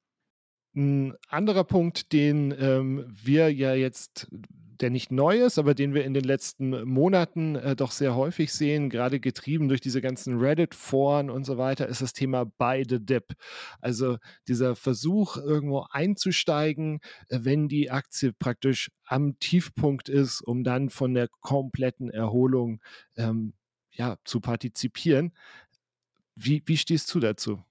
Ein 0.76 1.16
anderer 1.28 1.64
Punkt, 1.64 2.12
den 2.14 2.54
ähm, 2.60 3.06
wir 3.10 3.52
ja 3.52 3.74
jetzt 3.74 4.28
der 4.82 4.90
nicht 4.90 5.12
neu 5.12 5.44
ist, 5.44 5.60
aber 5.60 5.74
den 5.74 5.94
wir 5.94 6.06
in 6.06 6.14
den 6.14 6.24
letzten 6.24 6.84
Monaten 6.84 7.56
äh, 7.56 7.76
doch 7.76 7.92
sehr 7.92 8.16
häufig 8.16 8.54
sehen, 8.54 8.90
gerade 8.90 9.20
getrieben 9.20 9.68
durch 9.70 9.82
diese 9.82 10.02
ganzen 10.02 10.40
Reddit-Foren 10.40 11.30
und 11.30 11.46
so 11.46 11.58
weiter, 11.58 11.88
ist 11.88 12.02
das 12.02 12.14
Thema 12.14 12.46
Buy 12.46 12.86
the 12.88 13.04
Dip. 13.04 13.34
Also 13.82 14.18
dieser 14.48 14.76
Versuch, 14.76 15.38
irgendwo 15.38 15.86
einzusteigen, 15.90 17.00
äh, 17.30 17.40
wenn 17.42 17.68
die 17.68 17.92
Aktie 17.92 18.34
praktisch 18.34 18.92
am 19.06 19.40
Tiefpunkt 19.40 20.10
ist, 20.10 20.42
um 20.42 20.64
dann 20.64 20.90
von 20.90 21.14
der 21.14 21.28
kompletten 21.42 22.10
Erholung 22.10 22.82
ähm, 23.16 23.54
ja, 23.92 24.18
zu 24.24 24.40
partizipieren. 24.40 25.34
Wie, 26.36 26.62
wie 26.66 26.78
stehst 26.78 27.14
du 27.14 27.20
dazu? 27.20 27.64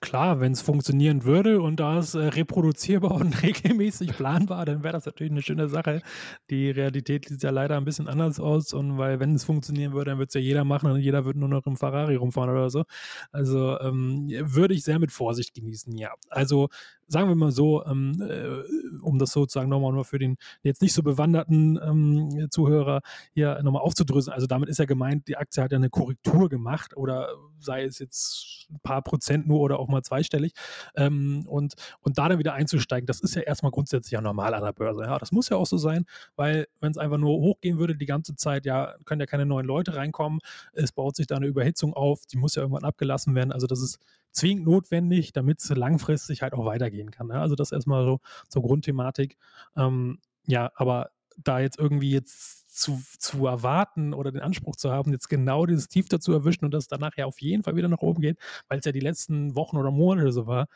Klar, 0.00 0.40
wenn 0.40 0.52
es 0.52 0.62
funktionieren 0.62 1.24
würde 1.24 1.60
und 1.60 1.80
da 1.80 1.98
ist 1.98 2.14
äh, 2.14 2.18
reproduzierbar 2.18 3.10
und 3.20 3.42
regelmäßig 3.42 4.12
planbar, 4.16 4.64
dann 4.64 4.82
wäre 4.84 4.92
das 4.92 5.06
natürlich 5.06 5.32
eine 5.32 5.42
schöne 5.42 5.68
Sache. 5.68 6.00
Die 6.48 6.70
Realität 6.70 7.28
sieht 7.28 7.42
ja 7.42 7.50
leider 7.50 7.76
ein 7.76 7.84
bisschen 7.84 8.08
anders 8.08 8.38
aus 8.38 8.72
und 8.72 8.98
weil 8.98 9.18
wenn 9.20 9.34
es 9.34 9.44
funktionieren 9.44 9.92
würde, 9.92 10.10
dann 10.12 10.18
würde 10.18 10.28
es 10.28 10.34
ja 10.34 10.40
jeder 10.40 10.64
machen 10.64 10.90
und 10.92 11.00
jeder 11.00 11.24
würde 11.24 11.40
nur 11.40 11.48
noch 11.48 11.66
im 11.66 11.76
Ferrari 11.76 12.14
rumfahren 12.14 12.50
oder 12.50 12.70
so. 12.70 12.84
Also 13.32 13.78
ähm, 13.80 14.28
würde 14.42 14.74
ich 14.74 14.84
sehr 14.84 14.98
mit 15.00 15.10
Vorsicht 15.12 15.54
genießen, 15.54 15.96
ja. 15.96 16.12
Also 16.30 16.68
sagen 17.08 17.28
wir 17.28 17.34
mal 17.34 17.50
so, 17.50 17.84
ähm, 17.86 18.22
äh, 18.22 18.98
um 19.00 19.18
das 19.18 19.32
sozusagen 19.32 19.68
nochmal 19.68 19.92
nur 19.92 20.04
für 20.04 20.18
den 20.18 20.36
jetzt 20.62 20.82
nicht 20.82 20.92
so 20.92 21.02
bewanderten 21.02 21.78
ähm, 21.82 22.48
Zuhörer 22.50 23.00
hier 23.32 23.60
nochmal 23.62 23.82
aufzudröseln. 23.82 24.34
Also 24.34 24.46
damit 24.46 24.68
ist 24.68 24.78
ja 24.78 24.84
gemeint, 24.84 25.26
die 25.26 25.36
Aktie 25.36 25.62
hat 25.62 25.72
ja 25.72 25.78
eine 25.78 25.90
Korrektur 25.90 26.48
gemacht 26.48 26.96
oder 26.96 27.30
sei 27.58 27.84
es 27.84 27.98
jetzt 27.98 28.66
ein 28.70 28.80
paar 28.82 29.02
Prozent 29.02 29.48
nur 29.48 29.60
oder 29.60 29.78
auch 29.78 29.88
mal 29.88 30.02
zweistellig. 30.02 30.52
Ähm, 30.94 31.44
und, 31.46 31.74
und 32.00 32.18
da 32.18 32.28
dann 32.28 32.38
wieder 32.38 32.52
einzusteigen, 32.52 33.06
das 33.06 33.20
ist 33.20 33.34
ja 33.34 33.42
erstmal 33.42 33.72
grundsätzlich 33.72 34.12
ja 34.12 34.20
normal 34.20 34.54
an 34.54 34.62
der 34.62 34.72
Börse. 34.72 35.02
Ja, 35.02 35.18
das 35.18 35.32
muss 35.32 35.48
ja 35.48 35.56
auch 35.56 35.66
so 35.66 35.78
sein, 35.78 36.04
weil 36.36 36.66
wenn 36.80 36.90
es 36.90 36.98
einfach 36.98 37.18
nur 37.18 37.38
hochgehen 37.38 37.78
würde 37.78 37.96
die 37.96 38.06
ganze 38.06 38.36
Zeit, 38.36 38.66
ja, 38.66 38.94
können 39.04 39.20
ja 39.20 39.26
keine 39.26 39.46
neuen 39.46 39.66
Leute 39.66 39.96
reinkommen. 39.96 40.40
Es 40.74 40.92
baut 40.92 41.16
sich 41.16 41.26
da 41.26 41.36
eine 41.36 41.46
Überhitzung 41.46 41.94
auf, 41.94 42.26
die 42.26 42.36
muss 42.36 42.54
ja 42.54 42.62
irgendwann 42.62 42.84
abgelassen 42.84 43.34
werden. 43.34 43.52
Also 43.52 43.66
das 43.66 43.80
ist 43.80 43.98
zwingend 44.32 44.66
notwendig, 44.66 45.32
damit 45.32 45.60
es 45.60 45.68
langfristig 45.70 46.42
halt 46.42 46.52
auch 46.52 46.64
weitergehen 46.64 47.10
kann. 47.10 47.28
Ne? 47.28 47.40
Also 47.40 47.54
das 47.54 47.72
erstmal 47.72 48.04
so 48.04 48.20
zur 48.48 48.62
Grundthematik. 48.62 49.36
Ähm, 49.76 50.18
ja, 50.46 50.70
aber 50.74 51.10
da 51.36 51.60
jetzt 51.60 51.78
irgendwie 51.78 52.10
jetzt 52.10 52.68
zu, 52.78 53.02
zu 53.18 53.46
erwarten 53.46 54.14
oder 54.14 54.30
den 54.30 54.40
Anspruch 54.40 54.76
zu 54.76 54.90
haben, 54.90 55.12
jetzt 55.12 55.28
genau 55.28 55.66
dieses 55.66 55.88
Tief 55.88 56.08
dazu 56.08 56.32
erwischen 56.32 56.64
und 56.64 56.72
das 56.72 56.86
danach 56.86 57.16
ja 57.16 57.26
auf 57.26 57.40
jeden 57.40 57.62
Fall 57.62 57.76
wieder 57.76 57.88
nach 57.88 58.02
oben 58.02 58.20
geht, 58.20 58.38
weil 58.68 58.78
es 58.78 58.84
ja 58.84 58.92
die 58.92 59.00
letzten 59.00 59.54
Wochen 59.56 59.76
oder 59.76 59.90
Monate 59.90 60.32
so 60.32 60.46
war, 60.46 60.66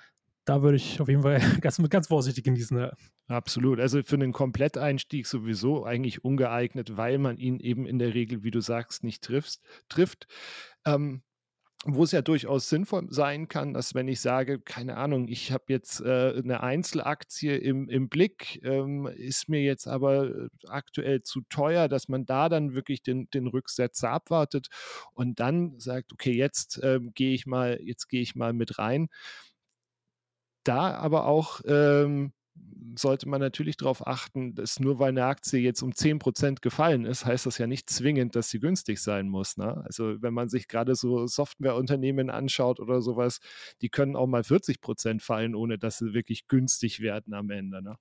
da 0.44 0.62
würde 0.62 0.76
ich 0.76 1.00
auf 1.00 1.09
jeden 1.09 1.23
Fall 1.23 1.40
ganz, 1.61 1.80
ganz 1.88 2.09
vorsichtig 2.09 2.44
genießen. 2.44 2.78
Ja. 2.78 2.92
Absolut. 3.28 3.80
Also 3.80 4.02
für 4.02 4.16
einen 4.16 4.32
Kompletteinstieg 4.32 5.26
sowieso 5.26 5.85
eigentlich 5.85 6.25
ungeeignet, 6.25 6.97
weil 6.97 7.18
man 7.18 7.38
ihn 7.38 7.61
eben 7.61 7.87
in 7.87 7.99
der 7.99 8.14
Regel, 8.14 8.42
wie 8.42 8.50
du 8.50 8.61
sagst, 8.61 9.04
nicht 9.04 9.23
triffst, 9.23 9.62
trifft. 9.88 10.26
Ähm, 10.85 11.23
wo 11.84 12.04
es 12.04 12.12
ja 12.12 12.22
durchaus 12.22 12.68
sinnvoll 12.68 13.06
sein 13.10 13.48
kann, 13.48 13.74
dass 13.74 13.94
wenn 13.94 14.06
ich 14.06 14.20
sage, 14.20 14.60
keine 14.60 14.96
Ahnung, 14.96 15.26
ich 15.28 15.50
habe 15.50 15.64
jetzt 15.68 16.00
äh, 16.00 16.32
eine 16.36 16.62
Einzelaktie 16.62 17.56
im, 17.56 17.88
im 17.88 18.08
Blick, 18.08 18.60
ähm, 18.64 19.06
ist 19.06 19.48
mir 19.48 19.62
jetzt 19.62 19.88
aber 19.88 20.26
äh, 20.26 20.48
aktuell 20.68 21.22
zu 21.22 21.40
teuer, 21.48 21.88
dass 21.88 22.08
man 22.08 22.24
da 22.24 22.48
dann 22.48 22.74
wirklich 22.74 23.02
den, 23.02 23.28
den 23.30 23.48
Rücksetzer 23.48 24.10
abwartet 24.10 24.68
und 25.14 25.40
dann 25.40 25.78
sagt, 25.80 26.12
okay, 26.12 26.32
jetzt 26.32 26.80
ähm, 26.84 27.12
gehe 27.14 27.34
ich 27.34 27.46
mal, 27.46 27.80
jetzt 27.82 28.08
gehe 28.08 28.22
ich 28.22 28.36
mal 28.36 28.52
mit 28.52 28.78
rein. 28.78 29.08
Da 30.64 30.94
aber 30.94 31.26
auch 31.26 31.60
ähm, 31.66 32.32
sollte 32.95 33.28
man 33.28 33.40
natürlich 33.40 33.76
darauf 33.76 34.07
achten, 34.07 34.54
dass 34.54 34.81
nur 34.81 34.99
weil 34.99 35.11
eine 35.11 35.25
Aktie 35.25 35.61
jetzt 35.61 35.83
um 35.83 35.92
10% 35.92 36.61
gefallen 36.61 37.04
ist, 37.04 37.25
heißt 37.25 37.47
das 37.47 37.59
ja 37.59 37.66
nicht 37.66 37.88
zwingend, 37.88 38.37
dass 38.37 38.50
sie 38.50 38.61
günstig 38.61 39.00
sein 39.00 39.28
muss. 39.28 39.57
Ne? 39.57 39.83
Also 39.85 40.21
wenn 40.23 40.35
man 40.35 40.49
sich 40.49 40.69
gerade 40.69 40.95
so 40.95 41.26
Softwareunternehmen 41.26 42.31
anschaut 42.31 42.81
oder 42.81 43.00
sowas, 43.00 43.40
die 43.81 43.88
können 43.88 44.16
auch 44.16 44.26
mal 44.26 44.42
40% 44.42 45.21
fallen, 45.21 45.54
ohne 45.54 45.78
dass 45.78 45.99
sie 45.99 46.14
wirklich 46.14 46.49
günstig 46.49 47.00
werden 47.00 47.35
am 47.35 47.50
Ende. 47.50 47.83
Ne? 47.83 47.97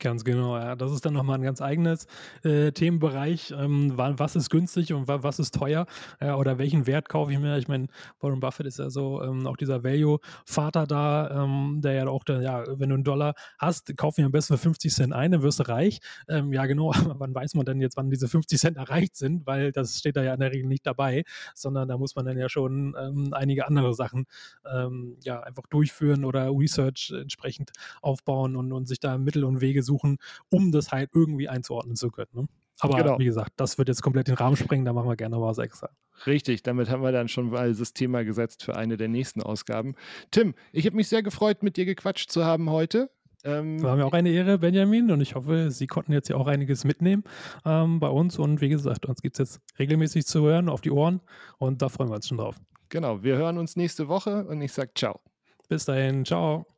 Ganz 0.00 0.22
genau, 0.22 0.56
ja. 0.56 0.76
Das 0.76 0.92
ist 0.92 1.04
dann 1.06 1.14
nochmal 1.14 1.38
ein 1.38 1.42
ganz 1.42 1.60
eigenes 1.60 2.06
äh, 2.44 2.70
Themenbereich. 2.72 3.52
Ähm, 3.56 3.92
was 3.96 4.36
ist 4.36 4.50
günstig 4.50 4.92
und 4.92 5.08
was 5.08 5.38
ist 5.38 5.54
teuer? 5.54 5.86
Ja, 6.20 6.36
oder 6.36 6.58
welchen 6.58 6.86
Wert 6.86 7.08
kaufe 7.08 7.32
ich 7.32 7.38
mir? 7.38 7.56
Ich 7.58 7.68
meine, 7.68 7.88
Warren 8.20 8.38
Buffett 8.38 8.66
ist 8.66 8.78
ja 8.78 8.90
so 8.90 9.22
ähm, 9.22 9.46
auch 9.46 9.56
dieser 9.56 9.82
Value-Vater 9.82 10.86
da, 10.86 11.42
ähm, 11.42 11.80
der 11.82 11.92
ja 11.94 12.06
auch, 12.06 12.22
der, 12.22 12.42
ja, 12.42 12.64
wenn 12.78 12.90
du 12.90 12.94
einen 12.94 13.04
Dollar 13.04 13.34
hast, 13.58 13.96
kauf 13.96 14.18
ihn 14.18 14.26
am 14.26 14.32
besten 14.32 14.54
für 14.54 14.62
50 14.62 14.92
Cent 14.94 15.12
ein, 15.12 15.32
dann 15.32 15.42
wirst 15.42 15.58
du 15.58 15.68
reich. 15.68 15.98
Ähm, 16.28 16.52
ja, 16.52 16.66
genau, 16.66 16.92
aber 16.94 17.18
wann 17.18 17.34
weiß 17.34 17.54
man 17.54 17.64
denn 17.66 17.80
jetzt, 17.80 17.96
wann 17.96 18.10
diese 18.10 18.28
50 18.28 18.60
Cent 18.60 18.76
erreicht 18.76 19.16
sind? 19.16 19.46
Weil 19.46 19.72
das 19.72 19.98
steht 19.98 20.16
da 20.16 20.22
ja 20.22 20.34
in 20.34 20.40
der 20.40 20.52
Regel 20.52 20.68
nicht 20.68 20.86
dabei, 20.86 21.24
sondern 21.54 21.88
da 21.88 21.98
muss 21.98 22.14
man 22.14 22.24
dann 22.26 22.38
ja 22.38 22.48
schon 22.48 22.94
ähm, 23.00 23.32
einige 23.32 23.66
andere 23.66 23.94
Sachen 23.94 24.26
ähm, 24.70 25.16
ja 25.24 25.40
einfach 25.40 25.66
durchführen 25.68 26.24
oder 26.24 26.50
Research 26.50 27.12
entsprechend 27.18 27.72
aufbauen 28.02 28.54
und, 28.54 28.72
und 28.72 28.86
sich 28.86 29.00
da 29.00 29.18
Mittel 29.18 29.44
und 29.44 29.60
Wege 29.60 29.82
suchen, 29.88 30.18
um 30.50 30.70
das 30.70 30.92
halt 30.92 31.10
irgendwie 31.14 31.48
einzuordnen 31.48 31.96
zu 31.96 32.10
können. 32.10 32.30
Ne? 32.32 32.46
Aber 32.80 32.98
genau. 32.98 33.18
wie 33.18 33.24
gesagt, 33.24 33.52
das 33.56 33.78
wird 33.78 33.88
jetzt 33.88 34.02
komplett 34.02 34.28
den 34.28 34.36
Rahmen 34.36 34.56
sprengen, 34.56 34.84
da 34.84 34.92
machen 34.92 35.08
wir 35.08 35.16
gerne 35.16 35.40
was 35.40 35.58
extra. 35.58 35.90
Richtig, 36.26 36.62
damit 36.62 36.90
haben 36.90 37.02
wir 37.02 37.12
dann 37.12 37.28
schon 37.28 37.50
mal 37.50 37.74
das 37.74 37.92
Thema 37.92 38.24
gesetzt 38.24 38.62
für 38.62 38.76
eine 38.76 38.96
der 38.96 39.08
nächsten 39.08 39.42
Ausgaben. 39.42 39.94
Tim, 40.30 40.54
ich 40.72 40.86
habe 40.86 40.96
mich 40.96 41.08
sehr 41.08 41.22
gefreut, 41.22 41.62
mit 41.62 41.76
dir 41.76 41.84
gequatscht 41.84 42.30
zu 42.30 42.44
haben 42.44 42.70
heute. 42.70 43.10
Ähm, 43.44 43.80
war 43.82 43.96
mir 43.96 44.04
auch 44.04 44.12
eine 44.12 44.30
Ehre, 44.30 44.58
Benjamin, 44.58 45.10
und 45.10 45.20
ich 45.20 45.34
hoffe, 45.36 45.70
Sie 45.70 45.86
konnten 45.86 46.12
jetzt 46.12 46.28
ja 46.28 46.36
auch 46.36 46.48
einiges 46.48 46.84
mitnehmen 46.84 47.22
ähm, 47.64 48.00
bei 48.00 48.08
uns. 48.08 48.38
Und 48.38 48.60
wie 48.60 48.68
gesagt, 48.68 49.06
uns 49.06 49.22
gibt 49.22 49.38
es 49.38 49.38
jetzt 49.38 49.78
regelmäßig 49.78 50.26
zu 50.26 50.42
hören, 50.42 50.68
auf 50.68 50.80
die 50.80 50.90
Ohren, 50.90 51.20
und 51.58 51.82
da 51.82 51.88
freuen 51.88 52.10
wir 52.10 52.16
uns 52.16 52.26
schon 52.26 52.38
drauf. 52.38 52.56
Genau, 52.88 53.22
wir 53.22 53.36
hören 53.36 53.58
uns 53.58 53.76
nächste 53.76 54.08
Woche 54.08 54.44
und 54.46 54.60
ich 54.62 54.72
sage 54.72 54.90
ciao. 54.94 55.20
Bis 55.68 55.84
dahin, 55.84 56.24
ciao. 56.24 56.77